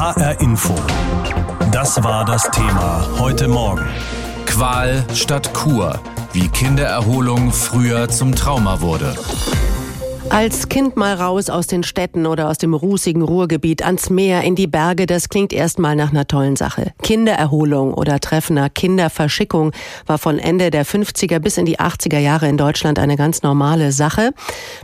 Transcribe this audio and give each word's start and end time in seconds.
HR 0.00 0.40
Info. 0.40 0.74
Das 1.72 2.02
war 2.02 2.24
das 2.24 2.50
Thema 2.52 3.06
heute 3.18 3.48
Morgen. 3.48 3.86
Qual 4.46 5.04
statt 5.12 5.52
Kur. 5.52 6.00
Wie 6.32 6.48
Kindererholung 6.48 7.52
früher 7.52 8.08
zum 8.08 8.34
Trauma 8.34 8.80
wurde. 8.80 9.14
Als 10.32 10.68
Kind 10.68 10.96
mal 10.96 11.14
raus 11.14 11.50
aus 11.50 11.66
den 11.66 11.82
Städten 11.82 12.24
oder 12.24 12.48
aus 12.48 12.56
dem 12.56 12.72
rußigen 12.72 13.22
Ruhrgebiet 13.22 13.84
ans 13.84 14.10
Meer, 14.10 14.42
in 14.42 14.54
die 14.54 14.68
Berge, 14.68 15.06
das 15.06 15.28
klingt 15.28 15.52
erstmal 15.52 15.96
nach 15.96 16.10
einer 16.10 16.28
tollen 16.28 16.54
Sache. 16.54 16.92
Kindererholung 17.02 17.92
oder 17.92 18.20
treffender 18.20 18.70
Kinderverschickung 18.70 19.72
war 20.06 20.18
von 20.18 20.38
Ende 20.38 20.70
der 20.70 20.86
50er 20.86 21.40
bis 21.40 21.58
in 21.58 21.66
die 21.66 21.80
80er 21.80 22.20
Jahre 22.20 22.48
in 22.48 22.56
Deutschland 22.56 23.00
eine 23.00 23.16
ganz 23.16 23.42
normale 23.42 23.90
Sache. 23.90 24.30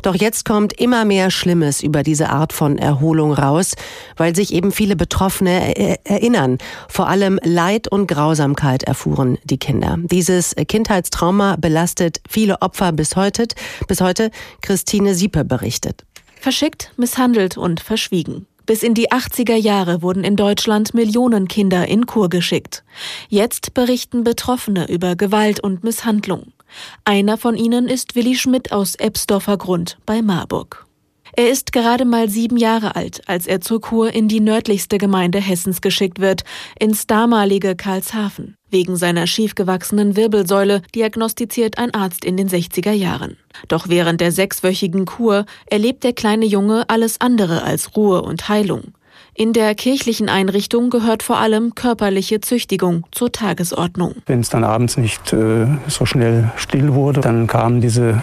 Doch 0.03 0.17
jetzt 0.17 0.45
kommt 0.45 0.73
immer 0.73 1.05
mehr 1.05 1.31
Schlimmes 1.31 1.81
über 1.81 2.03
diese 2.03 2.29
Art 2.31 2.53
von 2.53 2.77
Erholung 2.77 3.33
raus, 3.33 3.77
weil 4.17 4.35
sich 4.35 4.53
eben 4.53 4.73
viele 4.73 4.97
Betroffene 4.97 6.05
erinnern. 6.05 6.59
Vor 6.89 7.07
allem 7.09 7.39
Leid 7.45 7.87
und 7.87 8.09
Grausamkeit 8.09 8.83
erfuhren 8.83 9.39
die 9.45 9.59
Kinder. 9.59 9.97
Dieses 10.03 10.57
Kindheitstrauma 10.57 11.55
belastet 11.55 12.21
viele 12.29 12.63
Opfer 12.63 12.91
bis 12.91 13.15
heute. 13.15 13.47
Bis 13.87 14.01
heute 14.01 14.33
Christine 14.61 15.15
Sieb 15.15 15.36
Gruppe 15.37 15.45
berichtet. 15.45 16.05
Verschickt, 16.41 16.93
misshandelt 16.97 17.59
und 17.59 17.81
verschwiegen. 17.81 18.47
Bis 18.65 18.83
in 18.83 18.95
die 18.95 19.13
80er 19.13 19.55
Jahre 19.55 20.03
wurden 20.03 20.25
in 20.25 20.37
Deutschland 20.37 20.95
Millionen 20.95 21.47
Kinder 21.47 21.87
in 21.87 22.07
Kur 22.07 22.29
geschickt. 22.29 22.85
Jetzt 23.29 23.75
berichten 23.75 24.25
Betroffene 24.25 24.89
über 24.89 25.15
Gewalt 25.15 25.61
und 25.61 25.85
Misshandlung. 25.85 26.53
Einer 27.05 27.37
von 27.37 27.57
ihnen 27.57 27.87
ist 27.89 28.17
Willi 28.17 28.35
Schmidt 28.35 28.73
aus 28.73 28.95
Ebsdorfer 28.97 29.57
Grund 29.57 29.99
bei 30.05 30.21
Marburg. 30.21 30.86
Er 31.39 31.51
ist 31.51 31.73
gerade 31.73 32.07
mal 32.07 32.31
sieben 32.31 32.57
Jahre 32.57 32.97
alt, 32.97 33.21
als 33.27 33.47
er 33.47 33.61
zur 33.61 33.83
Kur 33.83 34.11
in 34.11 34.27
die 34.27 34.41
nördlichste 34.41 34.97
Gemeinde 34.97 35.39
Hessens 35.39 35.83
geschickt 35.83 36.19
wird, 36.19 36.45
ins 36.79 37.07
damalige 37.07 37.77
Karlshafen. 37.77 38.57
Wegen 38.71 38.97
seiner 38.97 39.27
schiefgewachsenen 39.27 40.17
Wirbelsäule 40.17 40.81
diagnostiziert 40.95 41.77
ein 41.77 41.93
Arzt 41.93 42.25
in 42.25 42.39
den 42.39 42.49
60er 42.49 42.93
Jahren. 42.93 43.37
Doch 43.69 43.91
während 43.91 44.23
der 44.23 44.33
sechswöchigen 44.33 45.05
Kur 45.05 45.45
erlebt 45.67 46.05
der 46.05 46.15
kleine 46.15 46.47
Junge 46.47 46.89
alles 46.89 47.21
andere 47.21 47.65
als 47.65 47.95
Ruhe 47.99 48.23
und 48.23 48.49
Heilung. 48.49 48.95
In 49.35 49.53
der 49.53 49.75
kirchlichen 49.75 50.31
Einrichtung 50.31 50.89
gehört 50.89 51.23
vor 51.23 51.37
allem 51.37 51.75
körperliche 51.75 52.41
Züchtigung 52.41 53.05
zur 53.13 53.31
Tagesordnung. 53.31 54.15
Wenn 54.25 54.41
es 54.41 54.49
dann 54.49 54.65
abends 54.65 54.97
nicht 54.97 55.35
äh, 55.35 55.67
so 55.87 56.07
schnell 56.07 56.51
still 56.57 56.95
wurde, 56.95 57.21
dann 57.21 57.47
kamen 57.47 57.83
diese 57.83 58.23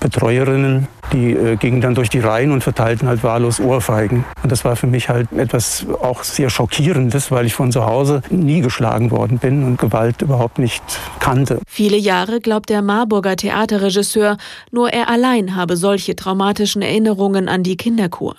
Betreuerinnen, 0.00 0.88
die 1.12 1.32
äh, 1.32 1.56
gingen 1.56 1.80
dann 1.80 1.94
durch 1.94 2.08
die 2.08 2.20
Reihen 2.20 2.52
und 2.52 2.62
verteilten 2.62 3.06
halt 3.06 3.22
wahllos 3.22 3.60
Ohrfeigen. 3.60 4.24
Und 4.42 4.50
das 4.50 4.64
war 4.64 4.76
für 4.76 4.86
mich 4.86 5.08
halt 5.08 5.30
etwas 5.32 5.86
auch 6.02 6.22
sehr 6.22 6.50
Schockierendes, 6.50 7.30
weil 7.30 7.46
ich 7.46 7.54
von 7.54 7.70
zu 7.70 7.86
Hause 7.86 8.22
nie 8.30 8.60
geschlagen 8.60 9.10
worden 9.10 9.38
bin 9.38 9.64
und 9.64 9.78
Gewalt 9.78 10.22
überhaupt 10.22 10.58
nicht 10.58 10.82
kannte. 11.20 11.60
Viele 11.68 11.96
Jahre 11.96 12.40
glaubt 12.40 12.70
der 12.70 12.82
Marburger 12.82 13.36
Theaterregisseur, 13.36 14.36
nur 14.70 14.90
er 14.90 15.08
allein 15.08 15.56
habe 15.56 15.76
solche 15.76 16.16
traumatischen 16.16 16.82
Erinnerungen 16.82 17.48
an 17.48 17.62
die 17.62 17.76
Kinderkur. 17.76 18.36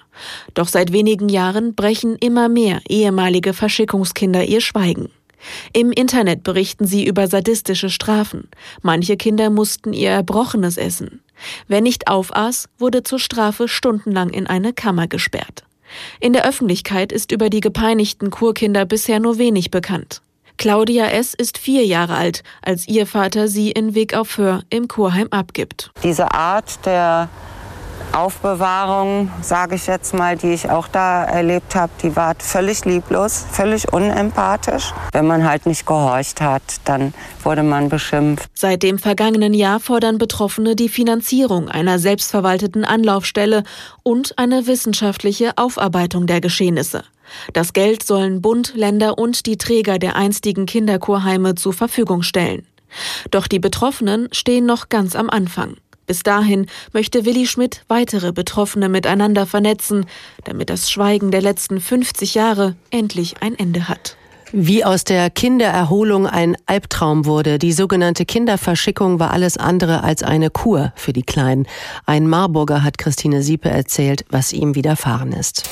Doch 0.53 0.67
seit 0.67 0.91
wenigen 0.91 1.29
Jahren 1.29 1.75
brechen 1.75 2.15
immer 2.15 2.49
mehr 2.49 2.79
ehemalige 2.87 3.53
Verschickungskinder 3.53 4.43
ihr 4.43 4.61
Schweigen. 4.61 5.09
Im 5.73 5.91
Internet 5.91 6.43
berichten 6.43 6.85
sie 6.85 7.05
über 7.05 7.27
sadistische 7.27 7.89
Strafen. 7.89 8.49
Manche 8.81 9.17
Kinder 9.17 9.49
mussten 9.49 9.93
ihr 9.93 10.09
Erbrochenes 10.09 10.77
essen. 10.77 11.21
Wer 11.67 11.81
nicht 11.81 12.07
aufaß, 12.07 12.69
wurde 12.77 13.03
zur 13.03 13.19
Strafe 13.19 13.67
stundenlang 13.67 14.29
in 14.29 14.47
eine 14.47 14.73
Kammer 14.73 15.07
gesperrt. 15.07 15.63
In 16.19 16.33
der 16.33 16.47
Öffentlichkeit 16.47 17.11
ist 17.11 17.31
über 17.31 17.49
die 17.49 17.59
gepeinigten 17.59 18.29
Kurkinder 18.29 18.85
bisher 18.85 19.19
nur 19.19 19.37
wenig 19.37 19.71
bekannt. 19.71 20.21
Claudia 20.57 21.07
S. 21.07 21.33
ist 21.33 21.57
vier 21.57 21.85
Jahre 21.85 22.15
alt, 22.15 22.43
als 22.61 22.87
ihr 22.87 23.07
Vater 23.07 23.47
sie 23.47 23.71
in 23.71 23.95
Weg 23.95 24.13
auf 24.13 24.37
Hör 24.37 24.61
im 24.69 24.87
Kurheim 24.87 25.27
abgibt. 25.31 25.91
Diese 26.03 26.33
Art 26.33 26.85
der 26.85 27.29
Aufbewahrung, 28.13 29.31
sage 29.41 29.75
ich 29.75 29.87
jetzt 29.87 30.13
mal, 30.13 30.35
die 30.37 30.51
ich 30.51 30.69
auch 30.69 30.87
da 30.87 31.23
erlebt 31.23 31.75
habe, 31.75 31.91
die 32.03 32.15
war 32.15 32.35
völlig 32.37 32.83
lieblos, 32.85 33.45
völlig 33.51 33.91
unempathisch. 33.93 34.93
Wenn 35.11 35.27
man 35.27 35.47
halt 35.47 35.65
nicht 35.65 35.85
gehorcht 35.85 36.41
hat, 36.41 36.61
dann 36.85 37.13
wurde 37.43 37.63
man 37.63 37.89
beschimpft. 37.89 38.49
Seit 38.53 38.83
dem 38.83 38.99
vergangenen 38.99 39.53
Jahr 39.53 39.79
fordern 39.79 40.17
Betroffene 40.17 40.75
die 40.75 40.89
Finanzierung 40.89 41.69
einer 41.69 41.99
selbstverwalteten 41.99 42.83
Anlaufstelle 42.83 43.63
und 44.03 44.37
eine 44.37 44.67
wissenschaftliche 44.67 45.57
Aufarbeitung 45.57 46.27
der 46.27 46.41
Geschehnisse. 46.41 47.03
Das 47.53 47.71
Geld 47.71 48.03
sollen 48.03 48.41
Bund, 48.41 48.73
Länder 48.75 49.17
und 49.17 49.45
die 49.45 49.57
Träger 49.57 49.99
der 49.99 50.15
einstigen 50.15 50.65
Kinderkurheime 50.65 51.55
zur 51.55 51.73
Verfügung 51.73 52.23
stellen. 52.23 52.67
Doch 53.31 53.47
die 53.47 53.59
Betroffenen 53.59 54.27
stehen 54.33 54.65
noch 54.65 54.89
ganz 54.89 55.15
am 55.15 55.29
Anfang. 55.29 55.77
Bis 56.11 56.23
dahin 56.23 56.65
möchte 56.91 57.23
Willi 57.23 57.47
Schmidt 57.47 57.85
weitere 57.87 58.33
Betroffene 58.33 58.89
miteinander 58.89 59.45
vernetzen, 59.45 60.07
damit 60.43 60.69
das 60.69 60.91
Schweigen 60.91 61.31
der 61.31 61.41
letzten 61.41 61.79
50 61.79 62.35
Jahre 62.35 62.75
endlich 62.89 63.35
ein 63.39 63.57
Ende 63.57 63.87
hat. 63.87 64.17
Wie 64.51 64.83
aus 64.83 65.05
der 65.05 65.29
Kindererholung 65.29 66.27
ein 66.27 66.57
Albtraum 66.65 67.23
wurde. 67.23 67.59
Die 67.59 67.71
sogenannte 67.71 68.25
Kinderverschickung 68.25 69.21
war 69.21 69.31
alles 69.31 69.55
andere 69.55 70.03
als 70.03 70.21
eine 70.21 70.49
Kur 70.49 70.91
für 70.97 71.13
die 71.13 71.23
Kleinen. 71.23 71.65
Ein 72.05 72.27
Marburger 72.27 72.83
hat 72.83 72.97
Christine 72.97 73.41
Siepe 73.41 73.69
erzählt, 73.69 74.25
was 74.29 74.51
ihm 74.51 74.75
widerfahren 74.75 75.31
ist. 75.31 75.69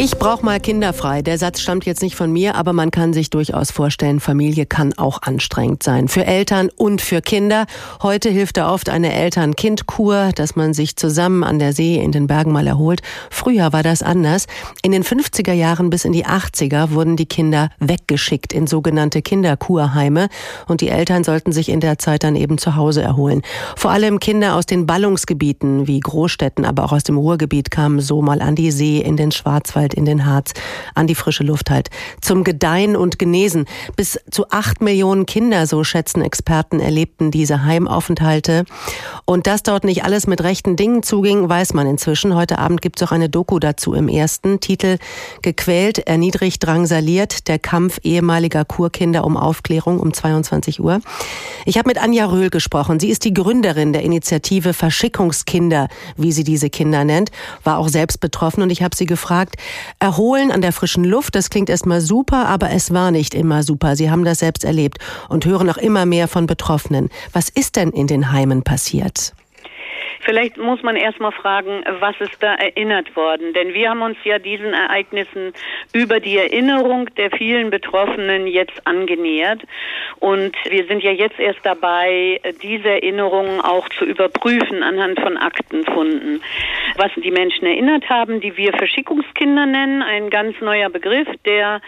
Ich 0.00 0.16
brauche 0.16 0.44
mal 0.44 0.60
kinderfrei. 0.60 1.22
Der 1.22 1.38
Satz 1.38 1.60
stammt 1.60 1.84
jetzt 1.84 2.02
nicht 2.02 2.14
von 2.14 2.30
mir, 2.30 2.54
aber 2.54 2.72
man 2.72 2.92
kann 2.92 3.12
sich 3.12 3.30
durchaus 3.30 3.72
vorstellen, 3.72 4.20
Familie 4.20 4.64
kann 4.64 4.92
auch 4.96 5.22
anstrengend 5.22 5.82
sein. 5.82 6.06
Für 6.06 6.24
Eltern 6.24 6.70
und 6.76 7.00
für 7.00 7.20
Kinder. 7.20 7.66
Heute 8.00 8.30
hilft 8.30 8.58
da 8.58 8.72
oft 8.72 8.90
eine 8.90 9.12
Eltern-Kind-Kur, 9.12 10.30
dass 10.36 10.54
man 10.54 10.72
sich 10.72 10.94
zusammen 10.94 11.42
an 11.42 11.58
der 11.58 11.72
See 11.72 11.96
in 11.96 12.12
den 12.12 12.28
Bergen 12.28 12.52
mal 12.52 12.68
erholt. 12.68 13.02
Früher 13.28 13.72
war 13.72 13.82
das 13.82 14.04
anders. 14.04 14.46
In 14.82 14.92
den 14.92 15.02
50er 15.02 15.52
Jahren 15.52 15.90
bis 15.90 16.04
in 16.04 16.12
die 16.12 16.26
80er 16.26 16.92
wurden 16.92 17.16
die 17.16 17.26
Kinder 17.26 17.70
weggeschickt 17.80 18.52
in 18.52 18.68
sogenannte 18.68 19.20
Kinderkurheime 19.20 20.28
und 20.68 20.80
die 20.80 20.90
Eltern 20.90 21.24
sollten 21.24 21.50
sich 21.50 21.70
in 21.70 21.80
der 21.80 21.98
Zeit 21.98 22.22
dann 22.22 22.36
eben 22.36 22.58
zu 22.58 22.76
Hause 22.76 23.02
erholen. 23.02 23.42
Vor 23.74 23.90
allem 23.90 24.20
Kinder 24.20 24.54
aus 24.54 24.66
den 24.66 24.86
Ballungsgebieten 24.86 25.88
wie 25.88 25.98
Großstädten, 25.98 26.64
aber 26.64 26.84
auch 26.84 26.92
aus 26.92 27.02
dem 27.02 27.18
Ruhrgebiet 27.18 27.72
kamen 27.72 27.98
so 27.98 28.22
mal 28.22 28.40
an 28.40 28.54
die 28.54 28.70
See 28.70 28.98
in 28.98 29.16
den 29.16 29.32
Schwarzwald 29.32 29.87
halt 29.88 29.94
in 29.94 30.04
den 30.04 30.26
Harz, 30.26 30.52
an 30.94 31.06
die 31.06 31.14
frische 31.14 31.44
Luft 31.44 31.70
halt. 31.70 31.88
Zum 32.20 32.44
Gedeihen 32.44 32.96
und 32.96 33.18
Genesen. 33.18 33.66
Bis 33.96 34.18
zu 34.30 34.50
acht 34.50 34.82
Millionen 34.82 35.26
Kinder, 35.26 35.66
so 35.66 35.84
schätzen 35.84 36.22
Experten, 36.22 36.80
erlebten 36.80 37.30
diese 37.30 37.64
Heimaufenthalte. 37.64 38.64
Und 39.24 39.46
dass 39.46 39.62
dort 39.62 39.84
nicht 39.84 40.04
alles 40.04 40.26
mit 40.26 40.42
rechten 40.42 40.76
Dingen 40.76 41.02
zuging, 41.02 41.48
weiß 41.48 41.74
man 41.74 41.86
inzwischen. 41.86 42.34
Heute 42.34 42.58
Abend 42.58 42.82
gibt 42.82 43.00
es 43.00 43.08
auch 43.08 43.12
eine 43.12 43.28
Doku 43.28 43.58
dazu 43.58 43.94
im 43.94 44.08
ersten 44.08 44.60
Titel 44.60 44.98
Gequält, 45.42 45.98
erniedrigt, 45.98 46.64
drangsaliert, 46.64 47.48
der 47.48 47.58
Kampf 47.58 48.00
ehemaliger 48.02 48.64
Kurkinder 48.64 49.24
um 49.24 49.36
Aufklärung 49.36 50.00
um 50.00 50.12
22 50.12 50.80
Uhr. 50.80 51.00
Ich 51.64 51.78
habe 51.78 51.88
mit 51.88 51.98
Anja 51.98 52.26
Röhl 52.26 52.50
gesprochen. 52.50 53.00
Sie 53.00 53.08
ist 53.08 53.24
die 53.24 53.34
Gründerin 53.34 53.92
der 53.92 54.02
Initiative 54.02 54.74
Verschickungskinder, 54.74 55.88
wie 56.16 56.32
sie 56.32 56.44
diese 56.44 56.70
Kinder 56.70 57.04
nennt, 57.04 57.30
war 57.64 57.78
auch 57.78 57.88
selbst 57.88 58.20
betroffen 58.20 58.62
und 58.62 58.70
ich 58.70 58.82
habe 58.82 58.94
sie 58.94 59.06
gefragt, 59.06 59.56
Erholen 59.98 60.50
an 60.50 60.60
der 60.60 60.72
frischen 60.72 61.04
Luft, 61.04 61.34
das 61.34 61.50
klingt 61.50 61.70
erstmal 61.70 62.00
super, 62.00 62.46
aber 62.46 62.70
es 62.70 62.92
war 62.92 63.10
nicht 63.10 63.34
immer 63.34 63.62
super. 63.62 63.96
Sie 63.96 64.10
haben 64.10 64.24
das 64.24 64.40
selbst 64.40 64.64
erlebt 64.64 64.98
und 65.28 65.44
hören 65.46 65.68
auch 65.70 65.76
immer 65.76 66.06
mehr 66.06 66.28
von 66.28 66.46
Betroffenen. 66.46 67.08
Was 67.32 67.48
ist 67.48 67.76
denn 67.76 67.90
in 67.90 68.06
den 68.06 68.32
Heimen 68.32 68.62
passiert? 68.62 69.34
Vielleicht 70.20 70.56
muss 70.56 70.82
man 70.82 70.96
erstmal 70.96 71.32
fragen, 71.32 71.84
was 72.00 72.14
ist 72.20 72.42
da 72.42 72.54
erinnert 72.54 73.14
worden? 73.16 73.52
Denn 73.54 73.74
wir 73.74 73.90
haben 73.90 74.02
uns 74.02 74.18
ja 74.24 74.38
diesen 74.38 74.72
Ereignissen 74.72 75.52
über 75.92 76.20
die 76.20 76.36
Erinnerung 76.36 77.06
der 77.16 77.30
vielen 77.30 77.70
Betroffenen 77.70 78.46
jetzt 78.46 78.86
angenähert. 78.86 79.62
Und 80.20 80.56
wir 80.68 80.86
sind 80.86 81.02
ja 81.02 81.12
jetzt 81.12 81.38
erst 81.38 81.64
dabei, 81.64 82.40
diese 82.62 82.88
Erinnerungen 82.88 83.60
auch 83.60 83.88
zu 83.90 84.04
überprüfen 84.04 84.82
anhand 84.82 85.20
von 85.20 85.36
Aktenfunden. 85.36 86.42
Was 86.96 87.12
die 87.16 87.30
Menschen 87.30 87.66
erinnert 87.66 88.08
haben, 88.08 88.40
die 88.40 88.56
wir 88.56 88.72
Verschickungskinder 88.72 89.66
nennen, 89.66 90.02
ein 90.02 90.30
ganz 90.30 90.60
neuer 90.60 90.90
Begriff, 90.90 91.28
der 91.44 91.80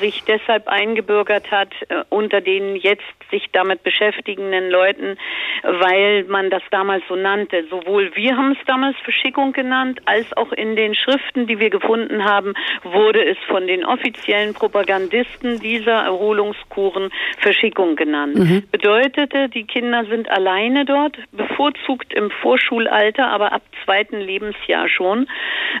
sich 0.00 0.22
deshalb 0.24 0.68
eingebürgert 0.68 1.50
hat 1.50 1.70
äh, 1.88 2.04
unter 2.10 2.40
den 2.40 2.76
jetzt 2.76 3.02
sich 3.30 3.48
damit 3.52 3.82
beschäftigenden 3.82 4.70
Leuten, 4.70 5.16
weil 5.62 6.24
man 6.24 6.50
das 6.50 6.62
damals 6.70 7.02
so 7.08 7.16
nannte, 7.16 7.64
sowohl 7.70 8.10
wir 8.14 8.36
haben 8.36 8.52
es 8.52 8.58
damals 8.66 8.96
Verschickung 9.04 9.52
genannt, 9.52 10.00
als 10.04 10.26
auch 10.36 10.52
in 10.52 10.76
den 10.76 10.94
Schriften, 10.94 11.46
die 11.46 11.58
wir 11.58 11.70
gefunden 11.70 12.24
haben, 12.24 12.54
wurde 12.82 13.24
es 13.24 13.38
von 13.48 13.66
den 13.66 13.84
offiziellen 13.84 14.54
Propagandisten 14.54 15.60
dieser 15.60 16.02
Erholungskuren 16.02 17.10
Verschickung 17.38 17.96
genannt. 17.96 18.36
Mhm. 18.36 18.62
Bedeutete, 18.70 19.48
die 19.48 19.64
Kinder 19.64 20.04
sind 20.04 20.28
alleine 20.30 20.84
dort, 20.84 21.16
bevorzugt 21.32 22.12
im 22.12 22.30
Vorschulalter, 22.30 23.28
aber 23.28 23.52
ab 23.52 23.62
zweiten 23.84 24.20
Lebensjahr 24.20 24.88
schon, 24.88 25.26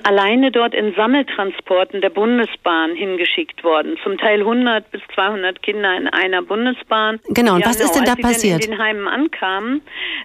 alleine 0.04 0.50
dort 0.50 0.74
in 0.74 0.94
Sammeltransporten 0.94 2.00
der 2.00 2.10
Bundesbahn 2.10 2.94
hingeschickt 2.94 3.64
worden. 3.64 3.96
Zum 4.02 4.18
Teil 4.18 4.40
100 4.40 4.90
bis 4.90 5.02
200 5.14 5.62
Kinder 5.62 5.96
in 5.96 6.08
einer 6.08 6.42
Bundesbahn. 6.42 7.20
Genau, 7.28 7.54
und 7.54 7.60
ja, 7.60 7.66
was 7.66 7.78
genau, 7.78 7.90
ist 7.90 7.96
denn 7.96 8.04
da 8.04 8.14
passiert? 8.16 8.54
Als 8.54 8.64
sie 8.64 8.70
in 8.70 8.76
den 8.76 8.82
Heimen 8.82 9.08
ankamen, 9.08 9.82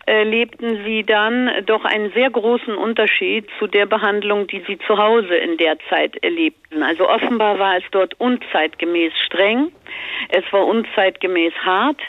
äh, 0.07 0.23
lebten 0.23 0.83
sie 0.85 1.03
dann 1.03 1.49
doch 1.61 1.85
einen 1.85 2.11
sehr 2.13 2.29
großen 2.29 2.75
Unterschied 2.75 3.47
zu 3.59 3.67
der 3.67 3.85
Behandlung, 3.85 4.47
die 4.47 4.63
sie 4.67 4.77
zu 4.79 4.97
Hause 4.97 5.35
in 5.35 5.57
der 5.57 5.77
Zeit 5.89 6.15
erlebten. 6.23 6.83
Also 6.83 7.07
offenbar 7.07 7.59
war 7.59 7.77
es 7.77 7.83
dort 7.91 8.19
unzeitgemäß 8.19 9.13
streng. 9.25 9.71
Es 10.29 10.43
war 10.51 10.65
unzeitgemäß 10.65 11.53
hart. 11.63 11.99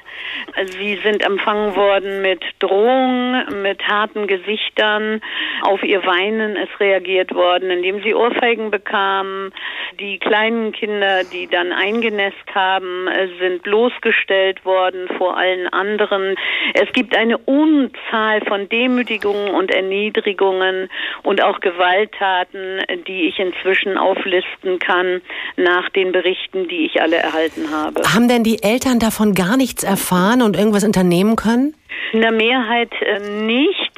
Sie 0.64 0.96
sind 1.02 1.24
empfangen 1.24 1.76
worden 1.76 2.22
mit 2.22 2.42
Drohungen, 2.58 3.62
mit 3.62 3.86
harten 3.86 4.26
Gesichtern. 4.26 5.20
Auf 5.62 5.82
ihr 5.82 6.04
Weinen 6.04 6.56
ist 6.56 6.80
reagiert 6.80 7.34
worden, 7.34 7.70
indem 7.70 8.02
sie 8.02 8.14
Ohrfeigen 8.14 8.70
bekamen. 8.70 9.52
Die 10.00 10.18
kleinen 10.18 10.72
Kinder, 10.72 11.24
die 11.24 11.46
dann 11.46 11.72
eingenässt 11.72 12.54
haben, 12.54 13.08
sind 13.38 13.62
bloßgestellt 13.62 14.64
worden 14.64 15.08
vor 15.18 15.36
allen 15.36 15.68
anderen. 15.68 16.36
Es 16.74 16.90
gibt 16.92 17.16
eine 17.16 17.38
Unzahl 17.38 18.40
von 18.46 18.68
Demütigungen 18.68 19.50
und 19.50 19.70
Erniedrigungen 19.70 20.88
und 21.22 21.42
auch 21.42 21.60
Gewalttaten, 21.60 22.82
die 23.06 23.28
ich 23.28 23.38
inzwischen 23.38 23.98
auflisten 23.98 24.78
kann 24.78 25.20
nach 25.56 25.88
den 25.90 26.12
Berichten, 26.12 26.68
die 26.68 26.86
ich 26.86 27.00
alle 27.00 27.16
erhalten 27.16 27.70
habe. 27.70 27.75
Haben 27.84 28.28
denn 28.28 28.44
die 28.44 28.62
Eltern 28.62 28.98
davon 28.98 29.34
gar 29.34 29.56
nichts 29.56 29.84
erfahren 29.84 30.42
und 30.42 30.56
irgendwas 30.56 30.84
unternehmen 30.84 31.36
können? 31.36 31.74
In 32.12 32.20
der 32.20 32.32
Mehrheit 32.32 32.90
äh, 33.00 33.42
nicht. 33.44 33.92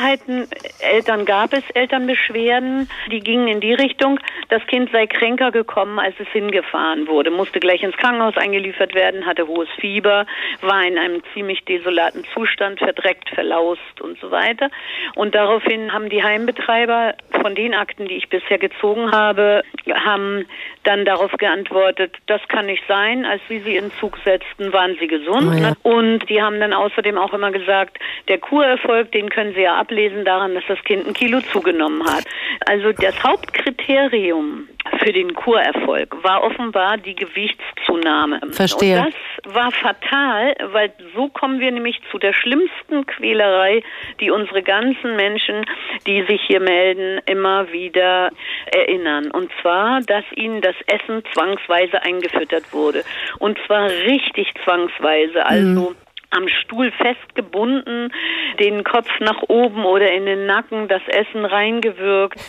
Minderheiten, 0.00 0.48
Eltern 0.80 1.24
gab 1.24 1.52
es 1.52 1.62
Elternbeschwerden, 1.74 2.88
die 3.10 3.20
gingen 3.20 3.48
in 3.48 3.60
die 3.60 3.74
Richtung, 3.74 4.18
das 4.48 4.64
Kind 4.66 4.90
sei 4.92 5.06
kränker 5.06 5.50
gekommen, 5.50 5.98
als 5.98 6.14
es 6.18 6.28
hingefahren 6.28 7.06
wurde, 7.06 7.30
musste 7.30 7.60
gleich 7.60 7.82
ins 7.82 7.96
Krankenhaus 7.96 8.36
eingeliefert 8.36 8.94
werden, 8.94 9.26
hatte 9.26 9.46
hohes 9.46 9.68
Fieber, 9.78 10.26
war 10.62 10.84
in 10.84 10.98
einem 10.98 11.22
ziemlich 11.34 11.64
desolaten 11.64 12.24
Zustand, 12.32 12.78
verdreckt, 12.78 13.28
verlaust 13.30 14.00
und 14.00 14.18
so 14.20 14.30
weiter. 14.30 14.70
Und 15.14 15.34
daraufhin 15.34 15.92
haben 15.92 16.08
die 16.08 16.22
Heimbetreiber 16.22 17.14
von 17.42 17.54
den 17.54 17.74
Akten, 17.74 18.06
die 18.06 18.16
ich 18.16 18.28
bisher 18.28 18.58
gezogen 18.58 19.12
habe, 19.12 19.62
haben 19.92 20.46
dann 20.84 21.04
darauf 21.04 21.32
geantwortet, 21.32 22.16
das 22.26 22.40
kann 22.48 22.66
nicht 22.66 22.82
sein. 22.88 23.24
Als 23.24 23.42
wir 23.48 23.60
sie 23.60 23.76
in 23.76 23.90
Zug 24.00 24.18
setzten, 24.24 24.72
waren 24.72 24.96
sie 24.98 25.06
gesund. 25.06 25.52
Oh 25.54 25.62
ja. 25.62 25.72
Und 25.82 26.28
die 26.28 26.40
haben 26.40 26.58
dann 26.58 26.72
außerdem 26.72 27.18
auch 27.18 27.34
immer 27.34 27.50
gesagt, 27.50 27.98
der 28.28 28.38
Kurerfolg, 28.38 29.12
den 29.12 29.28
können 29.28 29.54
Sie 29.54 29.60
ja 29.60 29.76
ablesen 29.90 30.24
daran, 30.24 30.54
dass 30.54 30.64
das 30.68 30.82
Kind 30.84 31.06
ein 31.06 31.14
Kilo 31.14 31.40
zugenommen 31.52 32.04
hat. 32.04 32.24
Also 32.66 32.92
das 32.92 33.20
Hauptkriterium 33.22 34.68
für 35.02 35.12
den 35.12 35.34
Kurerfolg 35.34 36.22
war 36.22 36.42
offenbar 36.42 36.96
die 36.96 37.14
Gewichtszunahme. 37.14 38.40
Verstehe. 38.52 38.98
Und 38.98 39.14
das 39.44 39.54
war 39.54 39.72
fatal, 39.72 40.54
weil 40.72 40.92
so 41.14 41.28
kommen 41.28 41.60
wir 41.60 41.70
nämlich 41.72 42.00
zu 42.10 42.18
der 42.18 42.32
schlimmsten 42.32 43.04
Quälerei, 43.06 43.82
die 44.20 44.30
unsere 44.30 44.62
ganzen 44.62 45.16
Menschen, 45.16 45.66
die 46.06 46.22
sich 46.28 46.40
hier 46.46 46.60
melden, 46.60 47.20
immer 47.26 47.72
wieder 47.72 48.30
erinnern. 48.72 49.30
Und 49.30 49.50
zwar, 49.60 50.00
dass 50.02 50.24
ihnen 50.36 50.60
das 50.60 50.76
Essen 50.86 51.22
zwangsweise 51.32 52.02
eingefüttert 52.02 52.72
wurde. 52.72 53.04
Und 53.38 53.58
zwar 53.66 53.88
richtig 53.88 54.52
zwangsweise. 54.64 55.44
Also 55.44 55.90
mhm 55.90 55.96
am 56.30 56.48
Stuhl 56.48 56.92
festgebunden, 56.92 58.12
den 58.58 58.84
Kopf 58.84 59.08
nach 59.20 59.42
oben 59.48 59.84
oder 59.84 60.12
in 60.12 60.26
den 60.26 60.46
Nacken, 60.46 60.88
das 60.88 61.02
Essen 61.08 61.44
reingewirkt. 61.44 62.40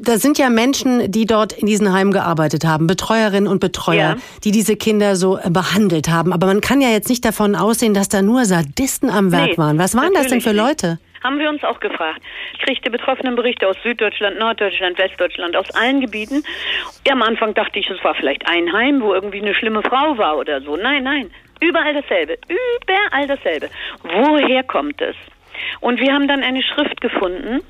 Da 0.00 0.18
sind 0.18 0.38
ja 0.38 0.48
Menschen, 0.48 1.10
die 1.10 1.26
dort 1.26 1.52
in 1.52 1.66
diesen 1.66 1.92
Heimen 1.92 2.12
gearbeitet 2.12 2.64
haben, 2.64 2.86
Betreuerinnen 2.86 3.48
und 3.48 3.60
Betreuer, 3.60 3.96
ja. 3.96 4.16
die 4.44 4.52
diese 4.52 4.76
Kinder 4.76 5.16
so 5.16 5.38
äh, 5.38 5.50
behandelt 5.50 6.08
haben. 6.08 6.32
Aber 6.32 6.46
man 6.46 6.60
kann 6.60 6.80
ja 6.80 6.90
jetzt 6.90 7.08
nicht 7.08 7.24
davon 7.24 7.56
aussehen, 7.56 7.94
dass 7.94 8.08
da 8.08 8.22
nur 8.22 8.44
Sadisten 8.44 9.10
am 9.10 9.32
Werk 9.32 9.50
nee, 9.50 9.58
waren. 9.58 9.78
Was 9.78 9.96
waren 9.96 10.12
das 10.14 10.28
denn 10.28 10.40
für 10.40 10.52
Leute? 10.52 10.98
Haben 11.24 11.40
wir 11.40 11.48
uns 11.48 11.64
auch 11.64 11.80
gefragt. 11.80 12.20
Ich 12.52 12.60
kriegte 12.60 12.88
betroffenen 12.88 13.34
Berichte 13.34 13.66
aus 13.66 13.76
Süddeutschland, 13.82 14.38
Norddeutschland, 14.38 14.96
Westdeutschland, 14.96 15.56
aus 15.56 15.68
allen 15.74 16.00
Gebieten. 16.00 16.44
Am 17.10 17.22
Anfang 17.22 17.52
dachte 17.54 17.80
ich, 17.80 17.90
es 17.90 18.02
war 18.04 18.14
vielleicht 18.14 18.48
ein 18.48 18.72
Heim, 18.72 19.00
wo 19.00 19.12
irgendwie 19.12 19.42
eine 19.42 19.54
schlimme 19.54 19.82
Frau 19.82 20.16
war 20.18 20.36
oder 20.38 20.60
so. 20.60 20.76
Nein, 20.76 21.02
nein. 21.02 21.30
Überall 21.60 21.94
dasselbe. 21.94 22.38
Überall 22.48 23.26
dasselbe. 23.26 23.70
Woher 24.02 24.62
kommt 24.62 25.00
es? 25.00 25.16
Und 25.80 26.00
wir 26.00 26.12
haben 26.12 26.28
dann 26.28 26.42
eine 26.42 26.62
Schrift 26.62 27.00
gefunden, 27.00 27.62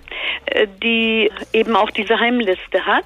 äh, 0.47 0.67
die 0.83 1.31
eben 1.53 1.77
auch 1.77 1.91
diese 1.91 2.19
Heimliste 2.19 2.85
hat 2.85 3.05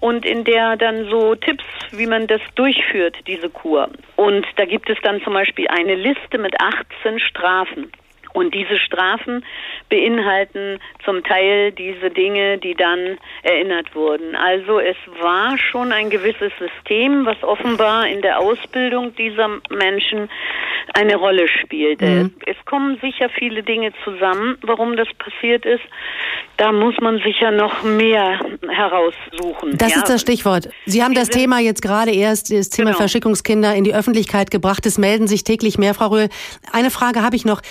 und 0.00 0.24
in 0.24 0.44
der 0.44 0.76
dann 0.76 1.08
so 1.08 1.34
Tipps, 1.34 1.64
wie 1.92 2.06
man 2.06 2.26
das 2.26 2.40
durchführt, 2.54 3.16
diese 3.26 3.50
Kur. 3.50 3.88
Und 4.16 4.46
da 4.56 4.64
gibt 4.64 4.88
es 4.88 4.98
dann 5.02 5.22
zum 5.22 5.34
Beispiel 5.34 5.66
eine 5.68 5.94
Liste 5.94 6.38
mit 6.38 6.54
18 6.60 7.18
Strafen. 7.18 7.90
Und 8.32 8.54
diese 8.54 8.78
Strafen 8.78 9.44
beinhalten 9.88 10.78
zum 11.04 11.24
Teil 11.24 11.72
diese 11.72 12.10
Dinge, 12.10 12.58
die 12.58 12.74
dann 12.74 13.18
erinnert 13.42 13.94
wurden. 13.94 14.36
Also 14.36 14.78
es 14.78 14.96
war 15.20 15.58
schon 15.58 15.92
ein 15.92 16.10
gewisses 16.10 16.52
System, 16.58 17.26
was 17.26 17.42
offenbar 17.42 18.06
in 18.06 18.22
der 18.22 18.38
Ausbildung 18.38 19.14
dieser 19.16 19.48
Menschen 19.70 20.28
eine 20.94 21.16
Rolle 21.16 21.46
spielte. 21.48 22.06
Mhm. 22.06 22.34
Es 22.46 22.56
kommen 22.64 22.98
sicher 23.00 23.28
viele 23.28 23.62
Dinge 23.62 23.92
zusammen, 24.04 24.58
warum 24.62 24.96
das 24.96 25.08
passiert 25.18 25.64
ist. 25.64 25.82
Da 26.56 26.72
muss 26.72 26.94
man 27.00 27.20
sicher 27.24 27.50
noch 27.50 27.82
mehr 27.82 28.40
heraussuchen. 28.68 29.76
Das 29.78 29.92
ja. 29.92 29.98
ist 29.98 30.08
das 30.08 30.20
Stichwort. 30.20 30.68
Sie 30.86 31.02
haben 31.02 31.14
das 31.14 31.28
Thema 31.28 31.58
jetzt 31.58 31.82
gerade 31.82 32.12
erst, 32.12 32.52
das 32.52 32.70
Thema 32.70 32.90
genau. 32.90 32.98
Verschickungskinder 32.98 33.74
in 33.74 33.84
die 33.84 33.94
Öffentlichkeit 33.94 34.50
gebracht. 34.50 34.84
Es 34.84 34.98
melden 34.98 35.26
sich 35.26 35.44
täglich 35.44 35.78
mehr, 35.78 35.94
Frau 35.94 36.08
Röhl. 36.08 36.28
Eine 36.72 36.90
Frage 36.90 37.22
habe 37.22 37.36
ich 37.36 37.44
noch. 37.44 37.62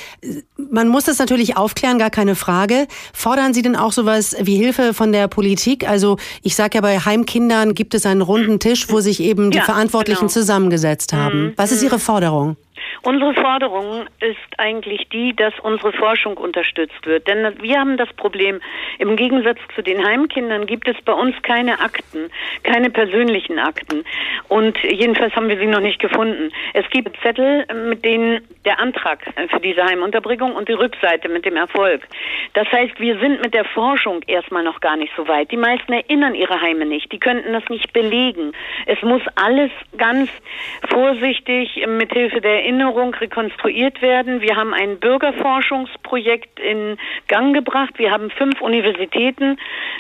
Man 0.71 0.88
muss 0.88 1.06
das 1.06 1.19
natürlich 1.19 1.57
aufklären, 1.57 2.00
gar 2.00 2.09
keine 2.09 2.35
Frage. 2.35 2.88
Fordern 3.13 3.53
Sie 3.53 3.61
denn 3.61 3.75
auch 3.75 3.91
sowas 3.91 4.35
wie 4.41 4.56
Hilfe 4.56 4.94
von 4.94 5.11
der 5.11 5.27
Politik? 5.27 5.88
Also 5.88 6.17
ich 6.41 6.56
sage 6.56 6.75
ja, 6.75 6.81
bei 6.81 7.00
Heimkindern 7.00 7.73
gibt 7.73 7.94
es 7.94 8.06
einen 8.06 8.21
runden 8.21 8.59
Tisch, 8.59 8.89
wo 8.89 9.00
sich 9.00 9.21
eben 9.21 9.51
die 9.51 9.57
ja, 9.57 9.63
Verantwortlichen 9.63 10.21
genau. 10.21 10.31
zusammengesetzt 10.31 11.13
haben. 11.13 11.44
Mhm. 11.44 11.53
Was 11.56 11.71
ist 11.71 11.83
Ihre 11.83 12.00
Forderung? 12.00 12.57
Unsere 13.01 13.33
Forderung 13.33 14.07
ist 14.19 14.37
eigentlich 14.57 15.07
die, 15.09 15.33
dass 15.35 15.53
unsere 15.61 15.93
Forschung 15.93 16.35
unterstützt 16.35 17.05
wird. 17.05 17.27
Denn 17.27 17.61
wir 17.61 17.79
haben 17.79 17.95
das 17.95 18.11
Problem, 18.13 18.59
im 18.97 19.15
Gegensatz 19.15 19.57
zu 19.73 19.81
den 19.81 20.05
Heimkindern 20.05 20.65
gibt 20.65 20.87
es 20.87 20.97
bei 21.05 21.13
uns 21.13 21.35
keine 21.41 21.79
Akten, 21.79 22.29
keine 22.63 22.89
persönlichen 22.89 23.57
Akten. 23.57 24.03
Und 24.49 24.77
jedenfalls 24.83 25.33
haben 25.35 25.47
wir 25.47 25.57
sie 25.57 25.65
noch 25.65 25.79
nicht 25.79 25.99
gefunden. 25.99 26.51
Es 26.73 26.89
gibt 26.89 27.15
Zettel, 27.21 27.65
mit 27.89 28.03
denen 28.03 28.41
der 28.65 28.79
Antrag 28.79 29.19
für 29.49 29.59
diese 29.61 29.83
Heimunterbringung 29.83 30.56
und 30.56 30.68
die 30.68 30.73
Rückseite 30.73 31.29
mit 31.29 31.45
dem 31.45 31.56
Erfolg. 31.56 32.01
Das 32.53 32.69
heißt, 32.71 32.99
wir 32.99 33.18
sind 33.19 33.41
mit 33.41 33.53
der 33.53 33.65
Forschung 33.65 34.21
erstmal 34.27 34.63
noch 34.63 34.81
gar 34.81 34.97
nicht 34.97 35.13
so 35.15 35.27
weit. 35.27 35.51
Die 35.51 35.57
meisten 35.57 35.94
erinnern 35.94 36.35
ihre 36.35 36.59
Heime 36.59 36.85
nicht. 36.85 37.11
Die 37.11 37.19
könnten 37.19 37.53
das 37.53 37.63
nicht 37.69 37.94
belegen. 37.94 38.51
Es 38.85 39.01
muss 39.01 39.21
alles 39.35 39.71
ganz 39.97 40.29
vorsichtig 40.89 41.85
mithilfe 41.87 42.41
der 42.41 42.63
Erinnerung 42.63 42.88
Erinnerung 42.89 43.13
rekonstruiert 43.13 44.01
werden. 44.01 44.41
Wir 44.41 44.55
haben 44.55 44.73
ein 44.73 44.99
Bürgerforschungsprojekt 44.99 46.59
in 46.59 46.97
Gang 47.27 47.53
gebracht. 47.53 47.93
Wir 47.97 48.09
haben 48.09 48.31
fünf 48.31 48.61
Universitäten 48.61 49.57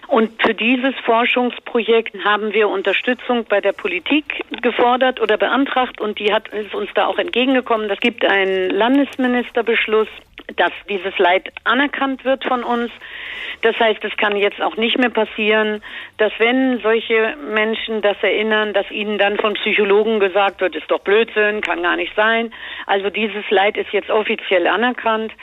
und 0.07 0.41
für 0.41 0.55
dieses 0.55 0.95
Forschungsprojekt 1.05 2.15
haben 2.25 2.51
wir 2.51 2.67
Unterstützung 2.67 3.45
bei 3.45 3.61
der 3.61 3.73
Politik 3.73 4.43
gefordert 4.61 5.21
oder 5.21 5.37
beantragt 5.37 6.01
und 6.01 6.17
die 6.17 6.33
hat 6.33 6.47
ist 6.47 6.73
uns 6.73 6.89
da 6.95 7.05
auch 7.05 7.19
entgegengekommen. 7.19 7.89
Es 7.91 7.99
gibt 7.99 8.25
einen 8.25 8.71
Landesministerbeschluss, 8.71 10.07
dass 10.55 10.71
dieses 10.89 11.17
Leid 11.17 11.49
anerkannt 11.63 12.25
wird 12.25 12.43
von 12.43 12.63
uns. 12.63 12.91
Das 13.61 13.77
heißt, 13.77 14.03
es 14.03 14.15
kann 14.17 14.37
jetzt 14.37 14.61
auch 14.61 14.77
nicht 14.77 14.97
mehr 14.97 15.09
passieren, 15.09 15.81
dass 16.17 16.31
wenn 16.37 16.79
solche 16.79 17.35
Menschen 17.53 18.01
das 18.01 18.15
erinnern, 18.21 18.73
dass 18.73 18.89
ihnen 18.89 19.17
dann 19.17 19.37
von 19.37 19.53
Psychologen 19.55 20.19
gesagt 20.19 20.61
wird, 20.61 20.75
ist 20.75 20.89
doch 20.89 20.99
Blödsinn, 20.99 21.61
kann 21.61 21.83
gar 21.83 21.95
nicht 21.95 22.15
sein. 22.15 22.53
Also 22.85 23.09
dieses 23.09 23.43
Leid 23.49 23.77
ist 23.77 23.91
jetzt 23.91 24.09
offiziell 24.09 24.67
anerkannt 24.67 25.33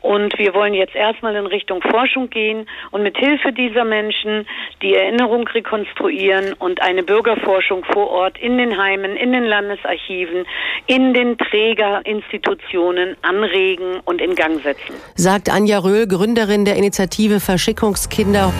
und 0.00 0.38
wir 0.38 0.54
wollen 0.54 0.74
jetzt 0.74 0.94
erstmal 0.94 1.36
in 1.36 1.46
Richtung 1.46 1.82
Forschung 1.82 2.30
gehen 2.30 2.66
und 2.90 3.02
mit 3.02 3.16
Hilfe 3.18 3.52
dieser 3.52 3.84
Menschen 3.84 4.46
die 4.82 4.94
Erinnerung 4.94 5.46
rekonstruieren 5.48 6.54
und 6.54 6.80
eine 6.80 7.02
Bürgerforschung 7.02 7.84
vor 7.84 8.10
Ort 8.10 8.38
in 8.38 8.56
den 8.58 8.78
Heimen, 8.78 9.16
in 9.16 9.32
den 9.32 9.44
Landesarchiven, 9.44 10.46
in 10.86 11.12
den 11.12 11.36
Trägerinstitutionen 11.38 13.16
anregen 13.22 14.00
und 14.04 14.20
in 14.20 14.34
Gang 14.34 14.55
Gang 14.56 14.62
setzen. 14.62 14.94
Sagt 15.14 15.50
Anja 15.50 15.78
Röhl, 15.78 16.06
Gründerin 16.06 16.64
der 16.64 16.76
Initiative 16.76 17.40
Verschickungskinder. 17.40 18.52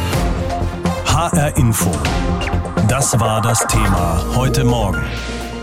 HR 1.07 1.57
Info. 1.57 1.91
Das 2.89 3.19
war 3.19 3.41
das 3.41 3.67
Thema 3.67 4.25
heute 4.35 4.65
Morgen. 4.65 5.03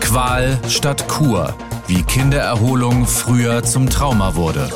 Qual 0.00 0.58
statt 0.68 1.08
Kur. 1.08 1.54
Wie 1.86 2.02
Kindererholung 2.02 3.06
früher 3.06 3.62
zum 3.62 3.88
Trauma 3.88 4.34
wurde. 4.34 4.68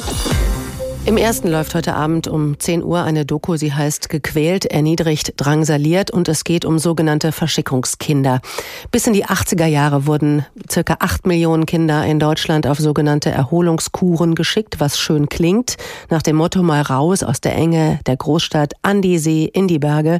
Im 1.08 1.16
ersten 1.16 1.48
läuft 1.48 1.74
heute 1.74 1.94
Abend 1.94 2.28
um 2.28 2.60
10 2.60 2.84
Uhr 2.84 3.02
eine 3.02 3.24
Doku, 3.24 3.56
sie 3.56 3.72
heißt 3.72 4.10
Gequält, 4.10 4.66
erniedrigt, 4.66 5.32
drangsaliert 5.38 6.10
und 6.10 6.28
es 6.28 6.44
geht 6.44 6.66
um 6.66 6.78
sogenannte 6.78 7.32
Verschickungskinder. 7.32 8.42
Bis 8.90 9.06
in 9.06 9.14
die 9.14 9.24
80er 9.24 9.64
Jahre 9.64 10.06
wurden 10.06 10.44
circa 10.70 10.98
8 11.00 11.26
Millionen 11.26 11.64
Kinder 11.64 12.04
in 12.04 12.18
Deutschland 12.18 12.66
auf 12.66 12.76
sogenannte 12.76 13.30
Erholungskuren 13.30 14.34
geschickt, 14.34 14.80
was 14.80 14.98
schön 14.98 15.30
klingt, 15.30 15.78
nach 16.10 16.20
dem 16.20 16.36
Motto 16.36 16.62
mal 16.62 16.82
raus 16.82 17.22
aus 17.22 17.40
der 17.40 17.54
Enge 17.54 18.00
der 18.06 18.18
Großstadt 18.18 18.74
an 18.82 19.00
die 19.00 19.16
See, 19.16 19.46
in 19.46 19.66
die 19.66 19.78
Berge. 19.78 20.18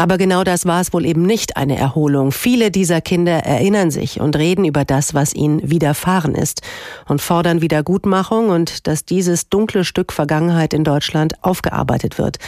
Aber 0.00 0.16
genau 0.16 0.44
das 0.44 0.64
war 0.64 0.80
es 0.80 0.92
wohl 0.92 1.04
eben 1.04 1.22
nicht, 1.22 1.56
eine 1.56 1.76
Erholung. 1.76 2.30
Viele 2.30 2.70
dieser 2.70 3.00
Kinder 3.00 3.32
erinnern 3.32 3.90
sich 3.90 4.20
und 4.20 4.36
reden 4.36 4.64
über 4.64 4.84
das, 4.84 5.12
was 5.12 5.34
ihnen 5.34 5.68
widerfahren 5.68 6.36
ist 6.36 6.62
und 7.08 7.20
fordern 7.20 7.62
Wiedergutmachung 7.62 8.50
und 8.50 8.86
dass 8.86 9.04
dieses 9.04 9.48
dunkle 9.48 9.84
Stück 9.84 10.12
Vergangenheit 10.12 10.72
in 10.72 10.84
Deutschland 10.84 11.34
aufgearbeitet 11.42 12.16
wird. 12.16 12.38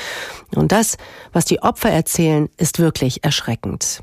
Und 0.54 0.71
das, 0.71 0.97
was 1.33 1.45
die 1.45 1.61
Opfer 1.61 1.90
erzählen, 1.90 2.49
ist 2.57 2.78
wirklich 2.78 3.25
erschreckend. 3.25 4.00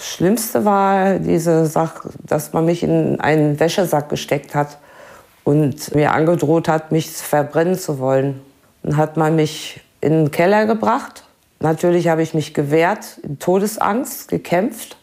Schlimmste 0.00 0.64
war 0.64 1.18
diese 1.18 1.66
Sache, 1.66 2.10
dass 2.22 2.52
man 2.52 2.64
mich 2.64 2.84
in 2.84 3.18
einen 3.18 3.58
Wäschesack 3.58 4.08
gesteckt 4.08 4.54
hat 4.54 4.78
und 5.42 5.96
mir 5.96 6.12
angedroht 6.12 6.68
hat, 6.68 6.92
mich 6.92 7.10
verbrennen 7.10 7.76
zu 7.76 7.98
wollen. 7.98 8.40
Dann 8.84 8.96
hat 8.96 9.16
man 9.16 9.34
mich 9.34 9.80
in 10.00 10.12
den 10.12 10.30
Keller 10.30 10.66
gebracht 10.66 11.24
Natürlich 11.62 12.08
habe 12.08 12.22
ich 12.24 12.34
mich 12.34 12.54
gewehrt, 12.54 13.20
in 13.22 13.38
Todesangst 13.38 14.28
gekämpft. 14.28 14.96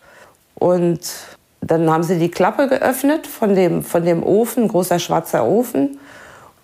Und 0.56 1.00
dann 1.62 1.90
haben 1.90 2.04
sie 2.04 2.20
die 2.20 2.30
Klappe 2.30 2.68
geöffnet 2.68 3.28
von 3.28 3.56
dem, 3.56 3.82
von 3.82 4.04
dem 4.04 4.24
Ofen, 4.24 4.68
großer 4.68 5.00
schwarzer 5.00 5.46
Ofen. 5.46 5.98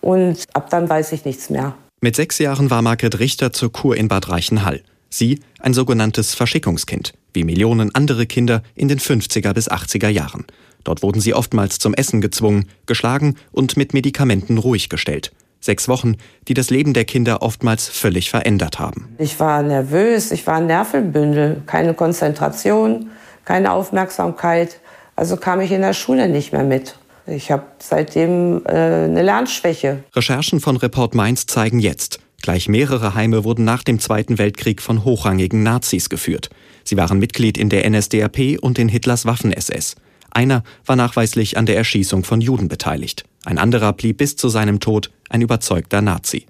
Und 0.02 0.44
ab 0.54 0.70
dann 0.70 0.90
weiß 0.90 1.14
ich 1.14 1.24
nichts 1.24 1.50
mehr. 1.50 1.75
Mit 2.02 2.18
sechs 2.18 2.40
Jahren 2.40 2.70
war 2.70 2.82
Margret 2.82 3.20
Richter 3.20 3.54
zur 3.54 3.72
Kur 3.72 3.96
in 3.96 4.10
Bad 4.10 4.28
Reichenhall. 4.30 4.84
Sie 5.10 5.40
ein 5.60 5.74
sogenanntes 5.74 6.36
Verschickungskind, 6.36 7.14
wie 7.34 7.46
Millionen 7.46 7.96
andere 7.96 8.25
Kinder 8.25 8.64
in 8.75 8.90
den 8.90 9.00
50er 9.00 9.54
bis 9.54 9.72
80er 9.72 10.10
Jahren. 10.10 10.46
Dort 10.84 11.04
wurden 11.04 11.22
sie 11.22 11.34
oftmals 11.34 11.80
zum 11.80 11.94
Essen 11.94 12.20
gezwungen, 12.20 12.68
geschlagen 12.86 13.36
und 13.54 13.78
mit 13.78 13.94
Medikamenten 13.94 14.58
ruhig 14.58 14.90
gestellt. 14.90 15.32
Sechs 15.65 15.88
Wochen, 15.88 16.17
die 16.48 16.53
das 16.53 16.69
Leben 16.69 16.93
der 16.93 17.05
Kinder 17.05 17.41
oftmals 17.41 17.88
völlig 17.88 18.29
verändert 18.29 18.77
haben. 18.77 19.10
Ich 19.17 19.39
war 19.39 19.63
nervös, 19.63 20.31
ich 20.31 20.45
war 20.45 20.57
ein 20.57 20.67
Nervenbündel, 20.67 21.63
keine 21.65 21.95
Konzentration, 21.95 23.10
keine 23.45 23.72
Aufmerksamkeit. 23.72 24.79
Also 25.15 25.38
kam 25.38 25.62
ich 25.62 25.72
in 25.72 25.81
der 25.81 25.93
Schule 25.93 26.29
nicht 26.29 26.53
mehr 26.53 26.63
mit. 26.63 26.95
Ich 27.25 27.50
habe 27.50 27.63
seitdem 27.79 28.62
äh, 28.65 28.69
eine 28.69 29.24
Lernschwäche. 29.24 30.03
Recherchen 30.15 30.60
von 30.60 30.77
Report 30.77 31.15
Mainz 31.15 31.48
zeigen 31.48 31.79
jetzt, 31.79 32.19
gleich 32.43 32.69
mehrere 32.69 33.15
Heime 33.15 33.43
wurden 33.43 33.65
nach 33.65 33.81
dem 33.81 34.00
Zweiten 34.00 34.38
Weltkrieg 34.38 34.84
von 34.84 35.03
hochrangigen 35.03 35.63
Nazis 35.63 36.10
geführt. 36.10 36.51
Sie 36.84 36.95
waren 36.95 37.17
Mitglied 37.17 37.57
in 37.57 37.69
der 37.69 37.89
NSDAP 37.89 38.60
und 38.62 38.77
in 38.77 38.88
Hitlers 38.88 39.25
Waffen-SS. 39.25 39.95
Einer 40.36 40.63
war 40.86 40.98
nachweislich 40.98 41.58
an 41.58 41.65
der 41.65 41.77
Erschießung 41.77 42.25
von 42.25 42.42
Juden 42.42 42.68
beteiligt. 42.68 43.24
Ein 43.46 43.58
anderer 43.58 43.94
blieb 43.94 44.18
bis 44.18 44.36
zu 44.36 44.50
seinem 44.50 44.82
Tod 44.82 45.10
ein 45.30 45.39
überzeugter 45.39 46.01
Nazi. 46.01 46.46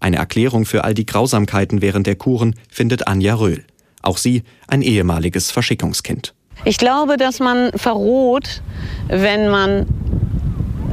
Eine 0.00 0.16
Erklärung 0.16 0.66
für 0.66 0.82
all 0.82 0.92
die 0.92 1.06
Grausamkeiten 1.06 1.80
während 1.80 2.08
der 2.08 2.16
Kuren 2.16 2.56
findet 2.68 3.06
Anja 3.06 3.34
Röhl. 3.34 3.64
Auch 4.02 4.18
sie 4.18 4.42
ein 4.66 4.82
ehemaliges 4.82 5.52
Verschickungskind. 5.52 6.34
Ich 6.64 6.78
glaube, 6.78 7.16
dass 7.16 7.38
man 7.38 7.70
verroht, 7.76 8.60
wenn 9.06 9.48
man 9.48 9.86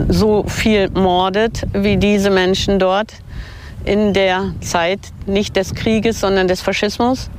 so 0.10 0.46
viel 0.48 0.92
mordet 0.92 1.64
wie 1.74 1.98
diese 1.98 2.30
Menschen 2.30 2.78
dort 2.78 3.14
in 3.86 4.14
der 4.14 4.54
Zeit 4.62 5.00
nicht 5.26 5.56
des 5.56 5.74
Krieges, 5.74 6.20
sondern 6.20 6.48
des 6.48 6.62
Faschismus. 6.62 7.32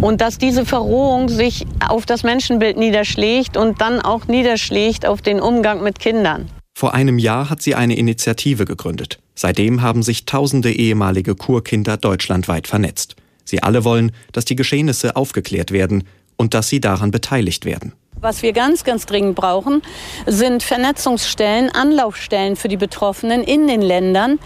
Und 0.00 0.20
dass 0.20 0.38
diese 0.38 0.66
Verrohung 0.66 1.28
sich 1.28 1.66
auf 1.86 2.06
das 2.06 2.22
Menschenbild 2.22 2.76
niederschlägt 2.76 3.56
und 3.56 3.80
dann 3.80 4.00
auch 4.00 4.26
niederschlägt 4.26 5.06
auf 5.06 5.22
den 5.22 5.40
Umgang 5.40 5.82
mit 5.82 5.98
Kindern. 5.98 6.48
Vor 6.74 6.92
einem 6.92 7.18
Jahr 7.18 7.48
hat 7.48 7.62
sie 7.62 7.74
eine 7.74 7.96
Initiative 7.96 8.66
gegründet. 8.66 9.18
Seitdem 9.34 9.82
haben 9.82 10.02
sich 10.02 10.26
tausende 10.26 10.72
ehemalige 10.72 11.34
Kurkinder 11.34 11.96
deutschlandweit 11.96 12.66
vernetzt. 12.66 13.16
Sie 13.44 13.62
alle 13.62 13.84
wollen, 13.84 14.12
dass 14.32 14.44
die 14.44 14.56
Geschehnisse 14.56 15.16
aufgeklärt 15.16 15.70
werden 15.70 16.04
und 16.36 16.52
dass 16.52 16.68
sie 16.68 16.80
daran 16.80 17.10
beteiligt 17.10 17.64
werden. 17.64 17.92
Was 18.20 18.42
wir 18.42 18.52
ganz, 18.52 18.84
ganz 18.84 19.06
dringend 19.06 19.36
brauchen, 19.36 19.82
sind 20.26 20.62
Vernetzungsstellen, 20.62 21.70
Anlaufstellen 21.70 22.56
für 22.56 22.68
die 22.68 22.78
Betroffenen 22.78 23.42
in 23.42 23.66
den 23.66 23.82
Ländern, 23.82 24.38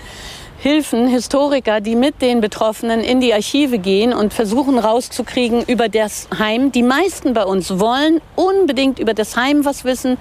Hilfen, 0.62 1.09
Historiker, 1.09 1.81
die 1.81 1.97
mit 1.97 2.21
den 2.21 2.43
Betroffenen 2.43 3.00
in 3.00 3.23
die 3.23 3.33
Archive 3.33 3.79
gehen 3.79 4.12
und 4.12 4.35
versuchen 4.35 4.79
rauszukriegen 4.79 5.64
über 5.64 5.88
das 5.88 6.29
Heim. 6.38 6.71
Die 6.71 6.83
meisten 6.83 7.33
bei 7.33 7.45
uns 7.45 7.79
wollen 7.79 8.21
unbedingt 8.37 8.99
über 8.99 9.14
das 9.14 9.37
Heim 9.37 9.64
was 9.64 9.85
wissen, 9.85 10.19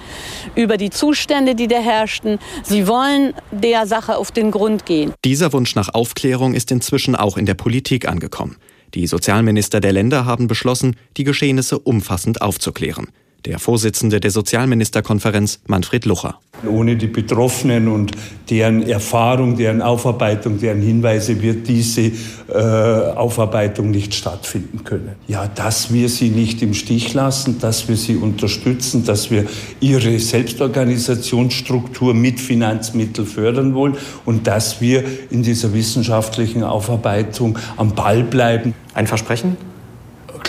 über 0.56 0.78
die 0.78 0.92
Zustände, 0.92 1.56
die 1.56 1.68
da 1.68 1.80
herrschten. 1.80 2.40
Sie 2.64 2.88
wollen 2.88 3.34
der 3.52 3.86
Sache 3.86 4.16
auf 4.16 4.32
den 4.32 4.52
Grund 4.52 4.86
gehen. 4.86 5.14
Dieser 5.26 5.52
Wunsch 5.52 5.76
nach 5.76 5.94
Aufklärung 5.94 6.54
ist 6.54 6.72
inzwischen 6.72 7.18
auch 7.18 7.36
in 7.36 7.46
der 7.46 7.56
Politik 7.56 8.08
angekommen. 8.08 8.56
Die 8.94 9.08
Sozialminister 9.08 9.82
der 9.82 9.92
Länder 9.92 10.26
haben 10.26 10.48
beschlossen, 10.48 10.96
die 11.18 11.26
Geschehnisse 11.26 11.80
umfassend 11.80 12.42
aufzuklären 12.42 13.10
der 13.46 13.60
Vorsitzende 13.60 14.20
der 14.20 14.32
Sozialministerkonferenz 14.32 15.60
Manfred 15.68 16.06
Lucher. 16.06 16.40
Ohne 16.68 16.98
die 16.98 17.08
Betroffenen 17.08 17.88
und 17.88 18.12
deren 18.50 18.84
Erfahrung, 18.84 19.56
deren 19.56 19.82
Aufarbeitung, 19.82 20.60
deren 20.60 20.82
Hinweise 20.82 21.42
wird 21.42 21.68
diese 21.68 22.12
äh, 22.50 23.14
Aufarbeitung 23.16 23.92
nicht 23.92 24.14
stattfinden 24.14 24.84
können. 24.84 25.12
Ja, 25.28 25.48
dass 25.48 25.94
wir 25.94 26.10
sie 26.10 26.30
nicht 26.30 26.62
im 26.62 26.74
Stich 26.74 27.14
lassen, 27.14 27.60
dass 27.60 27.88
wir 27.88 27.96
sie 27.96 28.18
unterstützen, 28.18 29.06
dass 29.06 29.32
wir 29.32 29.46
ihre 29.80 30.20
Selbstorganisationsstruktur 30.20 32.14
mit 32.14 32.40
Finanzmitteln 32.40 33.28
fördern 33.28 33.74
wollen 33.74 33.96
und 34.26 34.48
dass 34.48 34.82
wir 34.82 35.04
in 35.30 35.44
dieser 35.44 35.74
wissenschaftlichen 35.74 36.64
Aufarbeitung 36.64 37.58
am 37.78 37.96
Ball 37.96 38.24
bleiben. 38.24 38.74
Ein 38.94 39.08
Versprechen? 39.08 39.69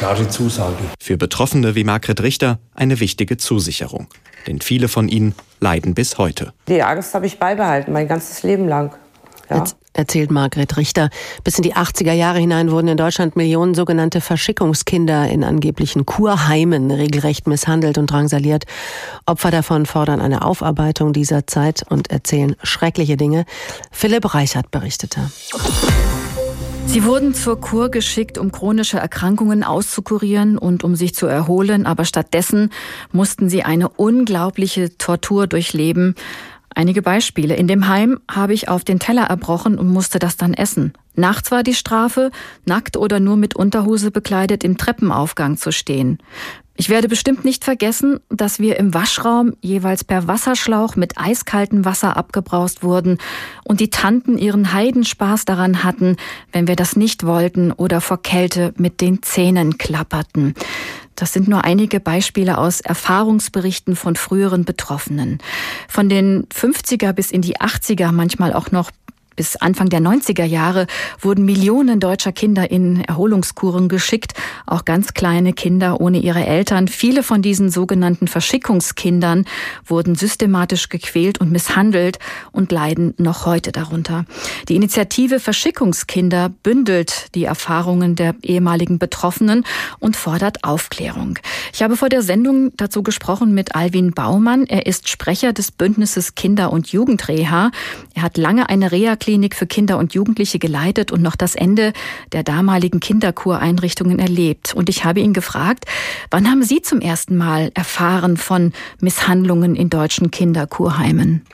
Klare 0.01 0.27
Zusage. 0.31 0.79
Für 0.99 1.19
Betroffene 1.19 1.75
wie 1.75 1.85
Margret 1.85 2.23
Richter 2.23 2.59
eine 2.75 3.01
wichtige 3.01 3.37
Zusicherung. 3.37 4.07
Denn 4.47 4.63
viele 4.63 4.89
von 4.89 5.11
ihnen 5.11 5.35
leiden 5.61 5.93
bis 5.93 6.17
heute. 6.17 6.55
Die 6.69 6.83
Angst 6.83 7.13
habe 7.13 7.27
ich 7.27 7.39
beibehalten, 7.39 7.93
mein 7.93 8.09
ganzes 8.09 8.43
Leben 8.43 8.67
lang. 8.67 8.95
Ja. 9.51 9.65
erzählt 9.93 10.31
Margret 10.31 10.79
Richter. 10.79 11.11
Bis 11.45 11.59
in 11.59 11.65
die 11.65 11.75
80er 11.75 12.13
Jahre 12.13 12.39
hinein 12.39 12.71
wurden 12.71 12.89
in 12.89 12.97
Deutschland 12.97 13.37
Millionen 13.37 13.75
sogenannte 13.75 14.23
Verschickungskinder 14.23 15.29
in 15.29 15.45
angeblichen 15.45 16.07
Kurheimen 16.07 16.91
regelrecht 16.91 17.47
misshandelt 17.47 17.99
und 17.99 18.11
drangsaliert. 18.11 18.65
Opfer 19.27 19.51
davon 19.51 19.85
fordern 19.85 20.23
eine 20.23 20.47
Aufarbeitung 20.47 21.13
dieser 21.13 21.47
Zeit 21.47 21.85
und 21.91 22.11
erzählen 22.11 22.57
schreckliche 22.63 23.19
Dinge. 23.19 23.45
Philipp 23.91 24.35
Reichert 24.35 24.71
berichtete. 24.71 25.31
Sie 26.91 27.05
wurden 27.05 27.35
zur 27.35 27.61
Kur 27.61 27.89
geschickt, 27.89 28.37
um 28.37 28.51
chronische 28.51 28.99
Erkrankungen 28.99 29.63
auszukurieren 29.63 30.59
und 30.59 30.83
um 30.83 30.97
sich 30.97 31.15
zu 31.15 31.27
erholen, 31.27 31.87
aber 31.87 32.05
stattdessen 32.05 32.71
mussten 33.13 33.49
sie 33.49 33.63
eine 33.63 33.91
unglaubliche 33.91 34.99
Tortur 34.99 35.47
durchleben. 35.47 36.17
Einige 36.75 37.01
Beispiele. 37.01 37.55
In 37.55 37.69
dem 37.69 37.87
Heim 37.87 38.19
habe 38.29 38.55
ich 38.55 38.69
auf 38.69 38.83
den 38.83 38.99
Teller 38.99 39.27
erbrochen 39.27 39.79
und 39.79 39.87
musste 39.89 40.19
das 40.19 40.37
dann 40.37 40.53
essen. 40.53 40.93
Nachts 41.15 41.53
war 41.53 41.63
die 41.63 41.75
Strafe, 41.75 42.33
nackt 42.65 42.97
oder 42.97 43.21
nur 43.21 43.37
mit 43.37 43.55
Unterhose 43.55 44.11
bekleidet 44.11 44.65
im 44.65 44.77
Treppenaufgang 44.77 45.59
zu 45.59 45.71
stehen. 45.71 46.19
Ich 46.81 46.89
werde 46.89 47.09
bestimmt 47.09 47.45
nicht 47.45 47.65
vergessen, 47.65 48.21
dass 48.31 48.59
wir 48.59 48.79
im 48.79 48.95
Waschraum 48.95 49.53
jeweils 49.61 50.03
per 50.03 50.27
Wasserschlauch 50.27 50.97
mit 50.97 51.19
eiskaltem 51.19 51.85
Wasser 51.85 52.17
abgebraust 52.17 52.83
wurden 52.83 53.19
und 53.65 53.81
die 53.81 53.91
Tanten 53.91 54.39
ihren 54.39 54.73
Heidenspaß 54.73 55.45
daran 55.45 55.85
hatten, 55.85 56.17
wenn 56.53 56.69
wir 56.69 56.77
das 56.77 56.97
nicht 56.97 57.27
wollten 57.27 57.71
oder 57.71 58.01
vor 58.01 58.23
Kälte 58.23 58.73
mit 58.79 59.03
den 59.03 59.23
Zähnen 59.23 59.77
klapperten. 59.77 60.55
Das 61.17 61.35
sind 61.35 61.49
nur 61.49 61.65
einige 61.65 62.01
Beispiele 62.01 62.57
aus 62.57 62.81
Erfahrungsberichten 62.81 63.95
von 63.95 64.17
früheren 64.17 64.65
Betroffenen. 64.65 65.37
Von 65.87 66.09
den 66.09 66.47
50er 66.47 67.13
bis 67.13 67.31
in 67.31 67.43
die 67.43 67.59
80er, 67.59 68.11
manchmal 68.11 68.55
auch 68.55 68.71
noch 68.71 68.91
Bis 69.41 69.57
Anfang 69.57 69.89
der 69.89 70.01
90er 70.01 70.45
Jahre 70.45 70.87
wurden 71.19 71.47
Millionen 71.47 71.99
deutscher 71.99 72.31
Kinder 72.31 72.71
in 72.71 73.03
Erholungskuren 73.05 73.89
geschickt, 73.89 74.35
auch 74.67 74.85
ganz 74.85 75.15
kleine 75.15 75.55
Kinder 75.55 75.99
ohne 75.99 76.19
ihre 76.19 76.45
Eltern. 76.45 76.89
Viele 76.89 77.23
von 77.23 77.41
diesen 77.41 77.71
sogenannten 77.71 78.29
Verschickungskindern 78.29 79.47
wurden 79.87 80.15
systematisch 80.15 80.91
gequält 80.91 81.41
und 81.41 81.51
misshandelt 81.51 82.19
und 82.53 82.71
leiden 82.71 83.15
noch 83.17 83.47
heute 83.47 83.73
darunter. 83.73 84.27
Die 84.69 84.77
Initiative 84.77 85.41
Verschickungskinder 85.41 86.51
bündelt 86.51 87.35
die 87.35 87.45
Erfahrungen 87.45 88.17
der 88.17 88.35
ehemaligen 88.43 88.99
Betroffenen 88.99 89.65
und 90.01 90.17
fordert 90.17 90.65
Aufklärung. 90.65 91.39
Ich 91.73 91.83
habe 91.83 91.97
vor 91.97 92.11
der 92.11 92.21
Sendung 92.21 92.73
dazu 92.77 93.03
gesprochen 93.03 93.55
mit 93.55 93.75
Alwin 93.75 94.11
Baumann. 94.11 94.67
Er 94.67 94.85
ist 94.85 95.09
Sprecher 95.09 95.55
des 95.55 95.73
Bündnisses 95.73 96.35
Kinder- 96.35 96.71
und 96.71 96.93
Jugendreha. 96.93 97.71
Er 98.13 98.23
hat 98.23 98.37
lange 98.37 98.69
eine 98.69 98.93
Reha-Klinik 99.31 99.55
für 99.55 99.67
Kinder 99.67 99.99
und 99.99 100.15
Jugendliche 100.15 100.59
geleitet 100.59 101.13
und 101.13 101.23
noch 101.23 101.37
das 101.37 101.55
Ende 101.55 101.93
der 102.33 102.43
damaligen 102.43 103.01
Kinderkureinrichtungen 103.01 104.19
erlebt. 104.19 104.75
Und 104.75 104.89
ich 104.89 105.05
habe 105.05 105.21
ihn 105.21 105.33
gefragt, 105.33 105.85
wann 106.31 106.51
haben 106.51 106.63
Sie 106.63 106.83
zum 106.83 107.01
ersten 107.01 107.37
Mal 107.37 107.71
erfahren 107.75 108.37
von 108.37 108.73
Misshandlungen 109.01 109.77
in 109.77 109.89
deutschen 109.89 110.31
Kinderkurheimen? 110.31 111.45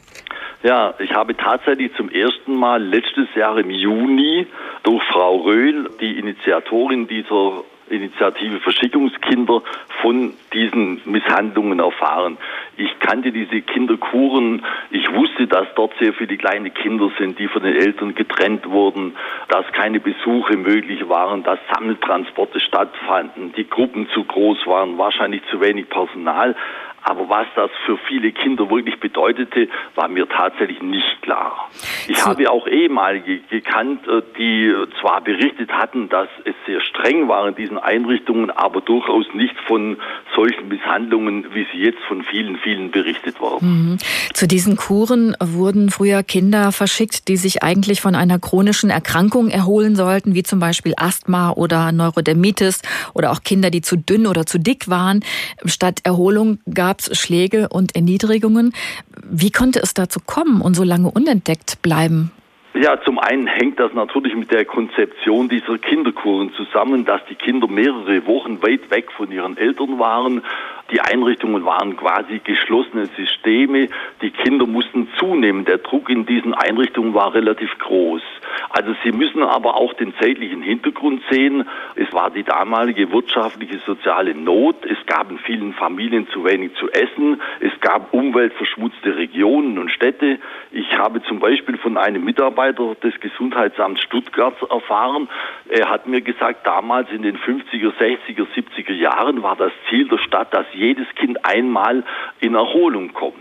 Ja, 0.62 0.94
ich 0.98 1.12
habe 1.12 1.36
tatsächlich 1.36 1.92
zum 1.96 2.08
ersten 2.08 2.56
Mal 2.56 2.82
letztes 2.82 3.28
Jahr 3.34 3.58
im 3.58 3.70
Juni 3.70 4.46
durch 4.82 5.02
Frau 5.12 5.36
Röhl, 5.36 5.90
die 6.00 6.18
Initiatorin 6.18 7.06
dieser 7.06 7.62
Initiative 7.88 8.58
Verschickungskinder 8.60 9.62
von 10.02 10.32
diesen 10.52 11.00
Misshandlungen 11.04 11.78
erfahren. 11.78 12.36
Ich 12.78 12.98
kannte 13.00 13.32
diese 13.32 13.62
Kinderkuren. 13.62 14.62
Ich 14.90 15.10
wusste, 15.14 15.46
dass 15.46 15.66
dort 15.74 15.94
sehr 15.98 16.12
viele 16.12 16.36
kleine 16.36 16.70
Kinder 16.70 17.10
sind, 17.18 17.38
die 17.38 17.48
von 17.48 17.62
den 17.62 17.74
Eltern 17.74 18.14
getrennt 18.14 18.68
wurden, 18.68 19.16
dass 19.48 19.66
keine 19.72 19.98
Besuche 19.98 20.56
möglich 20.56 21.08
waren, 21.08 21.42
dass 21.42 21.58
Sammeltransporte 21.72 22.60
stattfanden, 22.60 23.52
die 23.54 23.68
Gruppen 23.68 24.08
zu 24.10 24.24
groß 24.24 24.66
waren, 24.66 24.98
wahrscheinlich 24.98 25.42
zu 25.50 25.60
wenig 25.60 25.88
Personal. 25.88 26.54
Aber 27.08 27.28
was 27.28 27.46
das 27.54 27.70
für 27.84 27.96
viele 28.08 28.32
Kinder 28.32 28.68
wirklich 28.68 28.98
bedeutete, 28.98 29.68
war 29.94 30.08
mir 30.08 30.28
tatsächlich 30.28 30.82
nicht 30.82 31.22
klar. 31.22 31.70
Ich 32.08 32.18
so. 32.18 32.26
habe 32.26 32.50
auch 32.50 32.66
ehemalige 32.66 33.38
gekannt, 33.48 34.08
äh, 34.08 34.22
die 34.36 34.74
zwar 35.00 35.20
berichtet 35.20 35.70
hatten, 35.70 36.08
dass 36.08 36.28
es 36.44 36.56
sehr 36.66 36.80
streng 36.80 37.28
war 37.28 37.46
in 37.46 37.54
diesen 37.54 37.78
Einrichtungen, 37.78 38.50
aber 38.50 38.80
durchaus 38.80 39.24
nicht 39.34 39.54
von 39.68 39.98
solchen 40.34 40.66
Misshandlungen, 40.66 41.54
wie 41.54 41.64
sie 41.72 41.78
jetzt 41.78 42.02
von 42.08 42.24
vielen, 42.24 42.56
vielen 42.56 42.90
berichtet 42.90 43.40
wurden. 43.40 43.92
Mhm. 43.92 43.98
Zu 44.34 44.48
diesen 44.48 44.74
Kuren 44.74 45.36
wurden 45.40 45.90
früher 45.90 46.24
Kinder 46.24 46.72
verschickt, 46.72 47.28
die 47.28 47.36
sich 47.36 47.62
eigentlich 47.62 48.00
von 48.00 48.16
einer 48.16 48.40
chronischen 48.40 48.90
Erkrankung 48.90 49.48
erholen 49.48 49.94
sollten, 49.94 50.34
wie 50.34 50.42
zum 50.42 50.58
Beispiel 50.58 50.94
Asthma 50.96 51.52
oder 51.52 51.92
Neurodermitis 51.92 52.82
oder 53.14 53.30
auch 53.30 53.42
Kinder, 53.44 53.70
die 53.70 53.80
zu 53.80 53.96
dünn 53.96 54.26
oder 54.26 54.44
zu 54.44 54.58
dick 54.58 54.88
waren. 54.88 55.20
Statt 55.64 56.00
Erholung 56.02 56.58
gab 56.74 56.95
es 57.00 57.18
Schläge 57.18 57.68
und 57.68 57.94
Erniedrigungen. 57.94 58.74
Wie 59.28 59.50
konnte 59.50 59.80
es 59.80 59.94
dazu 59.94 60.20
kommen 60.24 60.60
und 60.60 60.74
so 60.74 60.82
lange 60.82 61.10
unentdeckt 61.10 61.82
bleiben? 61.82 62.30
Ja, 62.78 63.00
zum 63.00 63.18
einen 63.18 63.46
hängt 63.46 63.80
das 63.80 63.94
natürlich 63.94 64.34
mit 64.34 64.50
der 64.50 64.66
Konzeption 64.66 65.48
dieser 65.48 65.78
Kinderkuren 65.78 66.52
zusammen, 66.52 67.06
dass 67.06 67.24
die 67.24 67.34
Kinder 67.34 67.68
mehrere 67.68 68.26
Wochen 68.26 68.62
weit 68.62 68.90
weg 68.90 69.10
von 69.12 69.32
ihren 69.32 69.56
Eltern 69.56 69.98
waren 69.98 70.42
die 70.90 71.00
Einrichtungen 71.00 71.64
waren 71.64 71.96
quasi 71.96 72.40
geschlossene 72.44 73.06
Systeme. 73.16 73.88
Die 74.22 74.30
Kinder 74.30 74.66
mussten 74.66 75.08
zunehmen. 75.18 75.64
Der 75.64 75.78
Druck 75.78 76.08
in 76.08 76.26
diesen 76.26 76.54
Einrichtungen 76.54 77.12
war 77.12 77.34
relativ 77.34 77.76
groß. 77.78 78.22
Also 78.70 78.94
Sie 79.02 79.10
müssen 79.10 79.42
aber 79.42 79.74
auch 79.76 79.94
den 79.94 80.14
zeitlichen 80.20 80.62
Hintergrund 80.62 81.22
sehen. 81.28 81.64
Es 81.96 82.12
war 82.12 82.30
die 82.30 82.44
damalige 82.44 83.10
wirtschaftliche 83.10 83.78
soziale 83.84 84.34
Not. 84.34 84.84
Es 84.84 84.98
gab 85.06 85.30
in 85.30 85.38
vielen 85.38 85.72
Familien 85.72 86.28
zu 86.28 86.44
wenig 86.44 86.74
zu 86.76 86.88
essen. 86.90 87.40
Es 87.58 87.72
gab 87.80 88.14
umweltverschmutzte 88.14 89.16
Regionen 89.16 89.78
und 89.78 89.90
Städte. 89.90 90.38
Ich 90.70 90.96
habe 90.96 91.20
zum 91.22 91.40
Beispiel 91.40 91.78
von 91.78 91.96
einem 91.96 92.24
Mitarbeiter 92.24 92.65
des 92.72 93.18
Gesundheitsamts 93.20 94.02
Stuttgart 94.02 94.54
erfahren. 94.70 95.28
Er 95.68 95.88
hat 95.88 96.06
mir 96.06 96.20
gesagt, 96.20 96.66
damals 96.66 97.10
in 97.10 97.22
den 97.22 97.36
50er, 97.36 97.92
60er, 97.98 98.46
70er 98.54 98.92
Jahren 98.92 99.42
war 99.42 99.56
das 99.56 99.72
Ziel 99.88 100.08
der 100.08 100.18
Stadt, 100.18 100.52
dass 100.54 100.66
jedes 100.72 101.06
Kind 101.14 101.44
einmal 101.44 102.04
in 102.40 102.54
Erholung 102.54 103.12
kommt. 103.12 103.36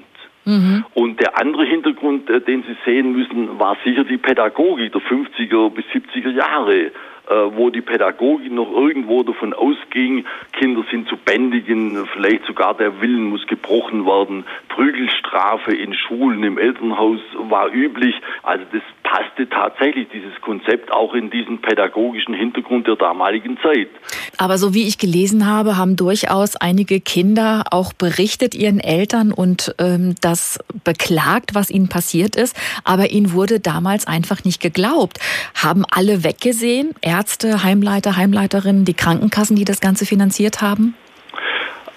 Mhm. 0.45 0.85
Und 0.93 1.19
der 1.19 1.39
andere 1.39 1.65
Hintergrund, 1.65 2.29
äh, 2.29 2.39
den 2.39 2.63
Sie 2.63 2.77
sehen 2.85 3.13
müssen, 3.13 3.59
war 3.59 3.77
sicher 3.83 4.03
die 4.03 4.17
Pädagogik 4.17 4.91
der 4.91 5.01
50er 5.01 5.71
bis 5.71 5.85
70er 5.85 6.31
Jahre. 6.31 6.91
Äh, 7.27 7.57
wo 7.57 7.71
die 7.71 7.81
Pädagogik 7.81 8.51
noch 8.51 8.71
irgendwo 8.71 9.23
davon 9.23 9.53
ausging, 9.53 10.25
Kinder 10.51 10.83
sind 10.91 11.07
zu 11.07 11.17
bändigen, 11.17 12.05
vielleicht 12.13 12.45
sogar 12.45 12.75
der 12.75 13.01
Willen 13.01 13.23
muss 13.23 13.47
gebrochen 13.47 14.05
werden. 14.05 14.45
Prügelstrafe 14.69 15.73
in 15.73 15.95
Schulen, 15.95 16.43
im 16.43 16.59
Elternhaus 16.59 17.19
war 17.49 17.73
üblich. 17.73 18.13
Also 18.43 18.65
das 18.71 18.83
passte 19.01 19.49
tatsächlich, 19.49 20.07
dieses 20.09 20.39
Konzept, 20.41 20.91
auch 20.91 21.15
in 21.15 21.31
diesen 21.31 21.61
pädagogischen 21.61 22.35
Hintergrund 22.35 22.85
der 22.85 22.95
damaligen 22.95 23.57
Zeit. 23.57 23.89
Aber 24.37 24.57
so 24.57 24.73
wie 24.73 24.87
ich 24.87 24.97
gelesen 24.97 25.47
habe, 25.47 25.77
haben 25.77 25.95
durchaus 25.95 26.55
einige 26.55 26.99
Kinder 26.99 27.63
auch 27.71 27.93
berichtet 27.93 28.55
ihren 28.55 28.79
Eltern 28.79 29.31
und 29.31 29.75
ähm, 29.79 30.15
das 30.21 30.59
beklagt, 30.83 31.55
was 31.55 31.69
ihnen 31.69 31.89
passiert 31.89 32.35
ist. 32.35 32.55
Aber 32.83 33.11
ihnen 33.11 33.33
wurde 33.33 33.59
damals 33.59 34.07
einfach 34.07 34.43
nicht 34.43 34.61
geglaubt. 34.61 35.19
Haben 35.55 35.83
alle 35.89 36.23
weggesehen? 36.23 36.93
Ärzte, 37.01 37.63
Heimleiter, 37.63 38.17
Heimleiterinnen, 38.17 38.85
die 38.85 38.93
Krankenkassen, 38.93 39.55
die 39.55 39.65
das 39.65 39.81
Ganze 39.81 40.05
finanziert 40.05 40.61
haben? 40.61 40.95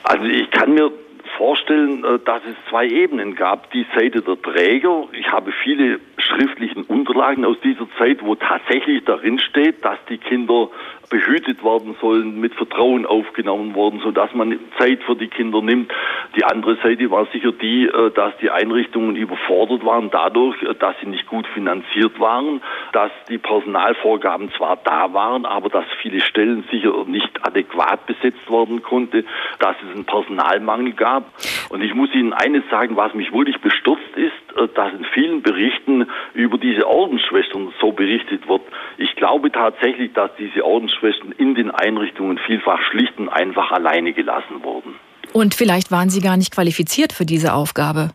Also 0.05 0.25
ich 0.25 0.51
kann 0.51 0.75
mir 0.75 0.91
vorstellen, 1.37 2.05
äh, 2.05 2.19
dass 2.25 2.43
es 2.45 2.57
zwei 2.69 2.87
Ebenen 2.87 3.35
gab. 3.35 3.71
Die 3.73 3.87
Seite 3.95 4.21
der 4.21 4.41
Träger. 4.43 5.09
Ich 5.13 5.31
habe 5.31 5.53
viele 5.65 6.01
schriftlichen 6.19 6.83
Unterlagen 6.83 7.45
aus 7.45 7.57
dieser 7.63 7.89
Zeit, 7.99 8.23
wo 8.23 8.35
tatsächlich 8.35 9.05
darin 9.05 9.39
steht, 9.39 9.85
dass 9.85 9.99
die 10.11 10.19
Kinder 10.19 10.69
behütet 11.09 11.65
werden 11.65 11.97
sollen, 12.01 12.41
mit 12.41 12.55
Vertrauen 12.55 13.07
aufgenommen 13.07 13.75
worden, 13.75 14.01
so 14.03 14.11
dass 14.11 14.33
man 14.35 14.59
Zeit 14.79 15.03
für 15.05 15.17
die 15.17 15.29
Kinder 15.29 15.63
nimmt. 15.63 15.93
Die 16.37 16.45
andere 16.45 16.77
Seite 16.83 17.11
war 17.11 17.27
sicher 17.33 17.53
die, 17.53 17.87
äh, 17.87 18.11
dass 18.11 18.37
die 18.39 18.51
Einrichtungen 18.51 19.17
überfordert 19.17 19.85
waren 19.85 20.11
dadurch, 20.11 20.63
äh, 20.63 20.75
dass 20.75 20.95
sie 21.01 21.09
nicht 21.09 21.27
gut 21.27 21.47
finanziert 21.49 22.19
waren, 22.21 22.61
dass 22.93 23.11
die 23.29 23.39
Personalvorgaben 23.39 24.51
zwar 24.57 24.77
da 24.77 25.13
waren, 25.13 25.47
aber 25.47 25.69
dass 25.69 25.85
viele 26.03 26.21
Stellen 26.21 26.65
sicher 26.71 27.05
nicht 27.07 27.47
adäquat 27.47 28.07
besetzt 28.07 28.51
werden 28.51 28.83
konnte, 28.83 29.25
dass 29.59 29.77
es 29.87 29.95
einen 29.95 30.05
Personalmangel 30.05 30.93
gab. 30.93 31.33
Und 31.71 31.83
ich 31.83 31.95
muss 31.95 32.15
Ihnen 32.15 32.33
eines 32.33 32.63
sagen, 32.71 32.97
was 32.97 33.15
mich 33.15 33.33
wirklich 33.33 33.61
bestürzt 33.61 34.17
ist, 34.17 34.33
dass 34.67 34.93
in 34.93 35.05
vielen 35.15 35.43
Berichten 35.43 36.07
über 36.35 36.59
diese 36.59 36.87
Ordensschwestern 36.87 37.73
so 37.81 37.93
berichtet 37.93 38.49
wird. 38.49 38.63
Ich 38.99 39.15
glaube 39.17 39.53
tatsächlich, 39.53 40.13
dass 40.13 40.31
diese 40.39 40.65
Ordensschwestern 40.65 41.33
in 41.33 41.55
den 41.55 41.71
Einrichtungen 41.71 42.39
vielfach 42.39 42.81
schlicht 42.91 43.19
und 43.19 43.29
einfach 43.29 43.71
alleine 43.71 44.13
gelassen 44.13 44.63
wurden. 44.63 44.95
Und 45.33 45.55
vielleicht 45.55 45.91
waren 45.91 46.11
sie 46.11 46.21
gar 46.21 46.37
nicht 46.37 46.53
qualifiziert 46.53 47.13
für 47.13 47.27
diese 47.27 47.53
Aufgabe. 47.53 48.11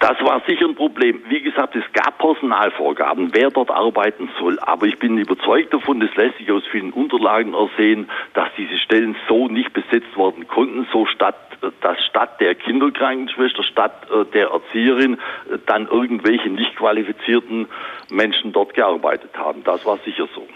Das 0.00 0.18
war 0.22 0.42
sicher 0.46 0.64
ein 0.64 0.74
Problem. 0.74 1.22
Wie 1.28 1.42
gesagt, 1.42 1.76
es 1.76 1.84
gab 1.92 2.16
Personalvorgaben, 2.16 3.34
wer 3.34 3.50
dort 3.50 3.70
arbeiten 3.70 4.30
soll. 4.38 4.58
Aber 4.60 4.86
ich 4.86 4.98
bin 4.98 5.18
überzeugt 5.18 5.74
davon, 5.74 6.00
das 6.00 6.14
lässt 6.16 6.38
sich 6.38 6.50
aus 6.50 6.62
vielen 6.72 6.90
Unterlagen 6.90 7.52
ersehen, 7.52 8.08
dass 8.32 8.48
diese 8.56 8.78
Stellen 8.78 9.14
so 9.28 9.48
nicht 9.48 9.74
besetzt 9.74 10.16
werden 10.16 10.48
konnten, 10.48 10.86
so 10.90 11.04
statt, 11.04 11.36
dass 11.82 12.02
statt 12.06 12.40
der 12.40 12.54
Kinderkrankenschwester, 12.54 13.62
statt 13.62 14.06
äh, 14.10 14.24
der 14.32 14.48
Erzieherin 14.48 15.14
äh, 15.14 15.58
dann 15.66 15.86
irgendwelche 15.86 16.48
nicht 16.48 16.76
qualifizierten 16.76 17.68
Menschen 18.08 18.52
dort 18.52 18.72
gearbeitet 18.72 19.36
haben. 19.36 19.64
Das 19.64 19.84
war 19.84 19.98
sicher 19.98 20.26
so. 20.34 20.46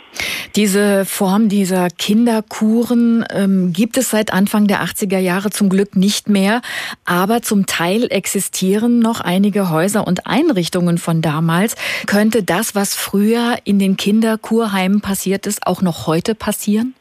Diese 0.57 1.05
Form 1.05 1.49
dieser 1.49 1.89
Kinderkuren 1.91 3.25
ähm, 3.33 3.73
gibt 3.73 3.97
es 3.97 4.11
seit 4.11 4.33
Anfang 4.33 4.67
der 4.67 4.83
80er 4.83 5.19
Jahre 5.19 5.51
zum 5.51 5.69
Glück 5.69 5.97
nicht 5.97 6.29
mehr, 6.29 6.63
aber 7.05 7.43
zum 7.43 7.67
Teil 7.67 8.07
existieren 8.11 9.01
noch 9.01 9.21
einige 9.21 9.71
Häuser 9.71 10.07
und 10.07 10.27
Einrichtungen 10.27 10.99
von 10.99 11.23
damals. 11.23 11.77
Könnte 12.07 12.43
das, 12.43 12.75
was 12.75 12.95
früher 12.95 13.57
in 13.65 13.79
den 13.79 13.97
Kinderkurheimen 13.97 15.01
passiert 15.01 15.47
ist, 15.47 15.67
auch 15.67 15.83
noch 15.83 16.07
heute 16.07 16.35
passieren? 16.35 16.95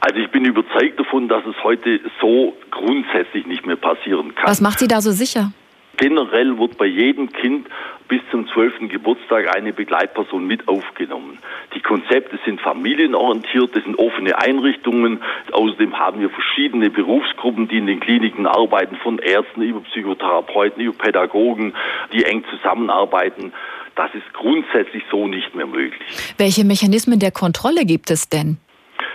Also 0.00 0.18
ich 0.18 0.30
bin 0.30 0.44
überzeugt 0.44 0.98
davon, 0.98 1.28
dass 1.28 1.44
es 1.46 1.54
heute 1.62 2.00
so 2.20 2.54
grundsätzlich 2.70 3.46
nicht 3.46 3.64
mehr 3.64 3.76
passieren 3.76 4.34
kann. 4.34 4.48
Was 4.48 4.60
macht 4.60 4.80
Sie 4.80 4.88
da 4.88 5.00
so 5.00 5.12
sicher? 5.12 5.52
Generell 5.96 6.58
wird 6.58 6.76
bei 6.76 6.86
jedem 6.86 7.30
Kind 7.32 7.68
bis 8.12 8.20
zum 8.30 8.46
12. 8.46 8.90
Geburtstag 8.90 9.56
eine 9.56 9.72
Begleitperson 9.72 10.46
mit 10.46 10.68
aufgenommen. 10.68 11.38
Die 11.74 11.80
Konzepte 11.80 12.38
sind 12.44 12.60
familienorientiert, 12.60 13.74
das 13.74 13.82
sind 13.84 13.98
offene 13.98 14.38
Einrichtungen. 14.38 15.22
Außerdem 15.50 15.98
haben 15.98 16.20
wir 16.20 16.28
verschiedene 16.28 16.90
Berufsgruppen, 16.90 17.68
die 17.68 17.78
in 17.78 17.86
den 17.86 18.00
Kliniken 18.00 18.46
arbeiten, 18.46 18.96
von 18.96 19.18
Ärzten 19.18 19.62
über 19.62 19.80
Psychotherapeuten, 19.80 20.82
über 20.82 20.98
Pädagogen, 20.98 21.72
die 22.12 22.24
eng 22.24 22.44
zusammenarbeiten. 22.50 23.54
Das 23.94 24.14
ist 24.14 24.30
grundsätzlich 24.34 25.04
so 25.10 25.26
nicht 25.26 25.54
mehr 25.54 25.66
möglich. 25.66 26.34
Welche 26.36 26.66
Mechanismen 26.66 27.18
der 27.18 27.30
Kontrolle 27.30 27.86
gibt 27.86 28.10
es 28.10 28.28
denn? 28.28 28.58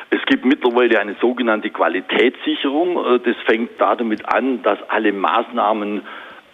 Es 0.09 0.25
gibt 0.25 0.43
mittlerweile 0.43 0.99
eine 0.99 1.15
sogenannte 1.21 1.69
Qualitätssicherung. 1.69 2.97
Äh, 2.97 3.19
das 3.19 3.35
fängt 3.45 3.79
damit 3.79 4.27
an, 4.27 4.63
dass 4.63 4.79
alle 4.89 5.13
Maßnahmen 5.13 6.01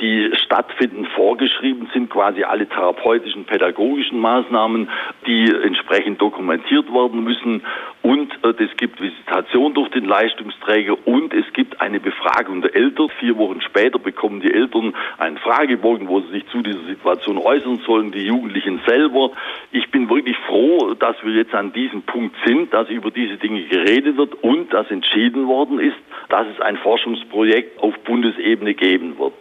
die 0.01 0.31
stattfinden, 0.35 1.05
vorgeschrieben 1.05 1.89
sind, 1.93 2.09
quasi 2.09 2.43
alle 2.43 2.67
therapeutischen, 2.67 3.45
pädagogischen 3.45 4.19
Maßnahmen, 4.19 4.89
die 5.27 5.45
entsprechend 5.45 6.21
dokumentiert 6.21 6.91
werden 6.93 7.23
müssen. 7.23 7.63
Und 8.01 8.33
äh, 8.43 8.63
es 8.63 8.75
gibt 8.77 8.99
Visitation 8.99 9.73
durch 9.73 9.89
den 9.89 10.05
Leistungsträger 10.05 10.97
und 11.07 11.33
es 11.33 11.45
gibt 11.53 11.79
eine 11.79 11.99
Befragung 11.99 12.61
der 12.61 12.75
Eltern. 12.75 13.09
Vier 13.19 13.37
Wochen 13.37 13.61
später 13.61 13.99
bekommen 13.99 14.41
die 14.41 14.53
Eltern 14.53 14.93
einen 15.17 15.37
Fragebogen, 15.37 16.07
wo 16.07 16.19
sie 16.21 16.31
sich 16.31 16.47
zu 16.47 16.61
dieser 16.61 16.83
Situation 16.85 17.37
äußern 17.37 17.81
sollen, 17.85 18.11
die 18.11 18.25
Jugendlichen 18.25 18.81
selber. 18.85 19.31
Ich 19.71 19.89
bin 19.91 20.09
wirklich 20.09 20.37
froh, 20.47 20.95
dass 20.95 21.15
wir 21.23 21.33
jetzt 21.33 21.53
an 21.53 21.71
diesem 21.71 22.01
Punkt 22.01 22.35
sind, 22.45 22.73
dass 22.73 22.89
über 22.89 23.11
diese 23.11 23.37
Dinge 23.37 23.63
geredet 23.63 24.17
wird 24.17 24.33
und 24.43 24.73
dass 24.73 24.89
entschieden 24.91 25.47
worden 25.47 25.79
ist, 25.79 25.97
dass 26.29 26.47
es 26.47 26.59
ein 26.59 26.77
Forschungsprojekt 26.77 27.81
auf 27.81 27.97
Bundesebene 27.99 28.73
geben 28.73 29.17
wird 29.17 29.33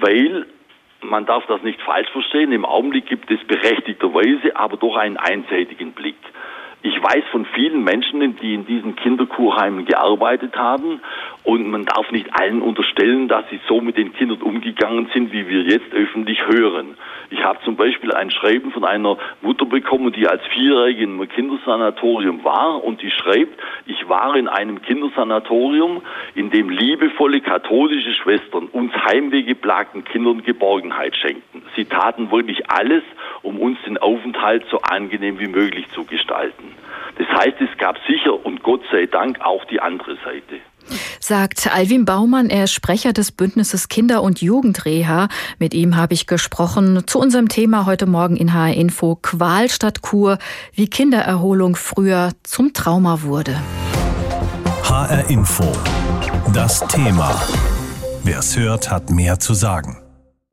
weil 0.00 0.46
man 1.00 1.26
darf 1.26 1.44
das 1.46 1.62
nicht 1.62 1.80
falsch 1.82 2.08
verstehen. 2.10 2.52
Im 2.52 2.64
Augenblick 2.64 3.06
gibt 3.06 3.30
es 3.30 3.42
berechtigterweise 3.44 4.56
aber 4.56 4.76
doch 4.76 4.96
einen 4.96 5.16
einseitigen 5.16 5.92
Blick. 5.92 6.16
Ich 6.86 7.02
weiß 7.02 7.24
von 7.32 7.46
vielen 7.46 7.82
Menschen, 7.82 8.36
die 8.36 8.52
in 8.52 8.66
diesen 8.66 8.94
Kinderkurheimen 8.94 9.86
gearbeitet 9.86 10.54
haben 10.54 11.00
und 11.42 11.70
man 11.70 11.86
darf 11.86 12.10
nicht 12.12 12.28
allen 12.38 12.60
unterstellen, 12.60 13.26
dass 13.26 13.48
sie 13.48 13.58
so 13.66 13.80
mit 13.80 13.96
den 13.96 14.12
Kindern 14.12 14.42
umgegangen 14.42 15.08
sind, 15.14 15.32
wie 15.32 15.48
wir 15.48 15.62
jetzt 15.62 15.94
öffentlich 15.94 16.46
hören. 16.46 16.98
Ich 17.30 17.42
habe 17.42 17.58
zum 17.64 17.76
Beispiel 17.76 18.12
ein 18.12 18.30
Schreiben 18.30 18.70
von 18.70 18.84
einer 18.84 19.16
Mutter 19.40 19.64
bekommen, 19.64 20.12
die 20.12 20.28
als 20.28 20.42
Vierjährige 20.52 21.04
einem 21.04 21.26
Kindersanatorium 21.26 22.44
war 22.44 22.84
und 22.84 23.00
die 23.00 23.10
schreibt, 23.10 23.58
ich 23.86 24.06
war 24.10 24.36
in 24.36 24.46
einem 24.46 24.82
Kindersanatorium, 24.82 26.02
in 26.34 26.50
dem 26.50 26.68
liebevolle 26.68 27.40
katholische 27.40 28.12
Schwestern 28.12 28.66
uns 28.66 28.92
heimwehgeplagten 28.92 30.04
Kindern 30.04 30.42
Geborgenheit 30.42 31.16
schenkten. 31.16 31.62
Sie 31.76 31.86
taten 31.86 32.30
wirklich 32.30 32.68
alles, 32.68 33.02
um 33.40 33.58
uns 33.58 33.78
den 33.86 33.96
Aufenthalt 33.96 34.66
so 34.70 34.80
angenehm 34.82 35.38
wie 35.40 35.48
möglich 35.48 35.88
zu 35.94 36.04
gestalten. 36.04 36.73
Das 37.18 37.28
heißt, 37.28 37.60
es 37.60 37.78
gab 37.78 37.96
sicher 38.08 38.44
und 38.44 38.62
Gott 38.62 38.82
sei 38.90 39.06
Dank 39.06 39.40
auch 39.40 39.64
die 39.66 39.80
andere 39.80 40.16
Seite. 40.24 40.60
Sagt 41.20 41.68
Alvin 41.72 42.04
Baumann, 42.04 42.50
er 42.50 42.64
ist 42.64 42.72
Sprecher 42.72 43.12
des 43.12 43.32
Bündnisses 43.32 43.88
Kinder- 43.88 44.22
und 44.22 44.42
Jugendreha. 44.42 45.28
Mit 45.58 45.72
ihm 45.72 45.96
habe 45.96 46.12
ich 46.12 46.26
gesprochen 46.26 47.06
zu 47.06 47.18
unserem 47.18 47.48
Thema 47.48 47.86
heute 47.86 48.06
Morgen 48.06 48.36
in 48.36 48.52
HR 48.52 48.74
Info 48.74 49.16
Qual 49.16 49.70
statt 49.70 50.02
Kur, 50.02 50.38
wie 50.74 50.88
Kindererholung 50.88 51.76
früher 51.76 52.30
zum 52.42 52.72
Trauma 52.74 53.22
wurde. 53.22 53.56
HR 54.82 55.30
Info. 55.30 55.72
Das 56.52 56.86
Thema. 56.88 57.40
Wer 58.22 58.40
es 58.40 58.56
hört, 58.58 58.90
hat 58.90 59.10
mehr 59.10 59.38
zu 59.38 59.54
sagen. 59.54 60.03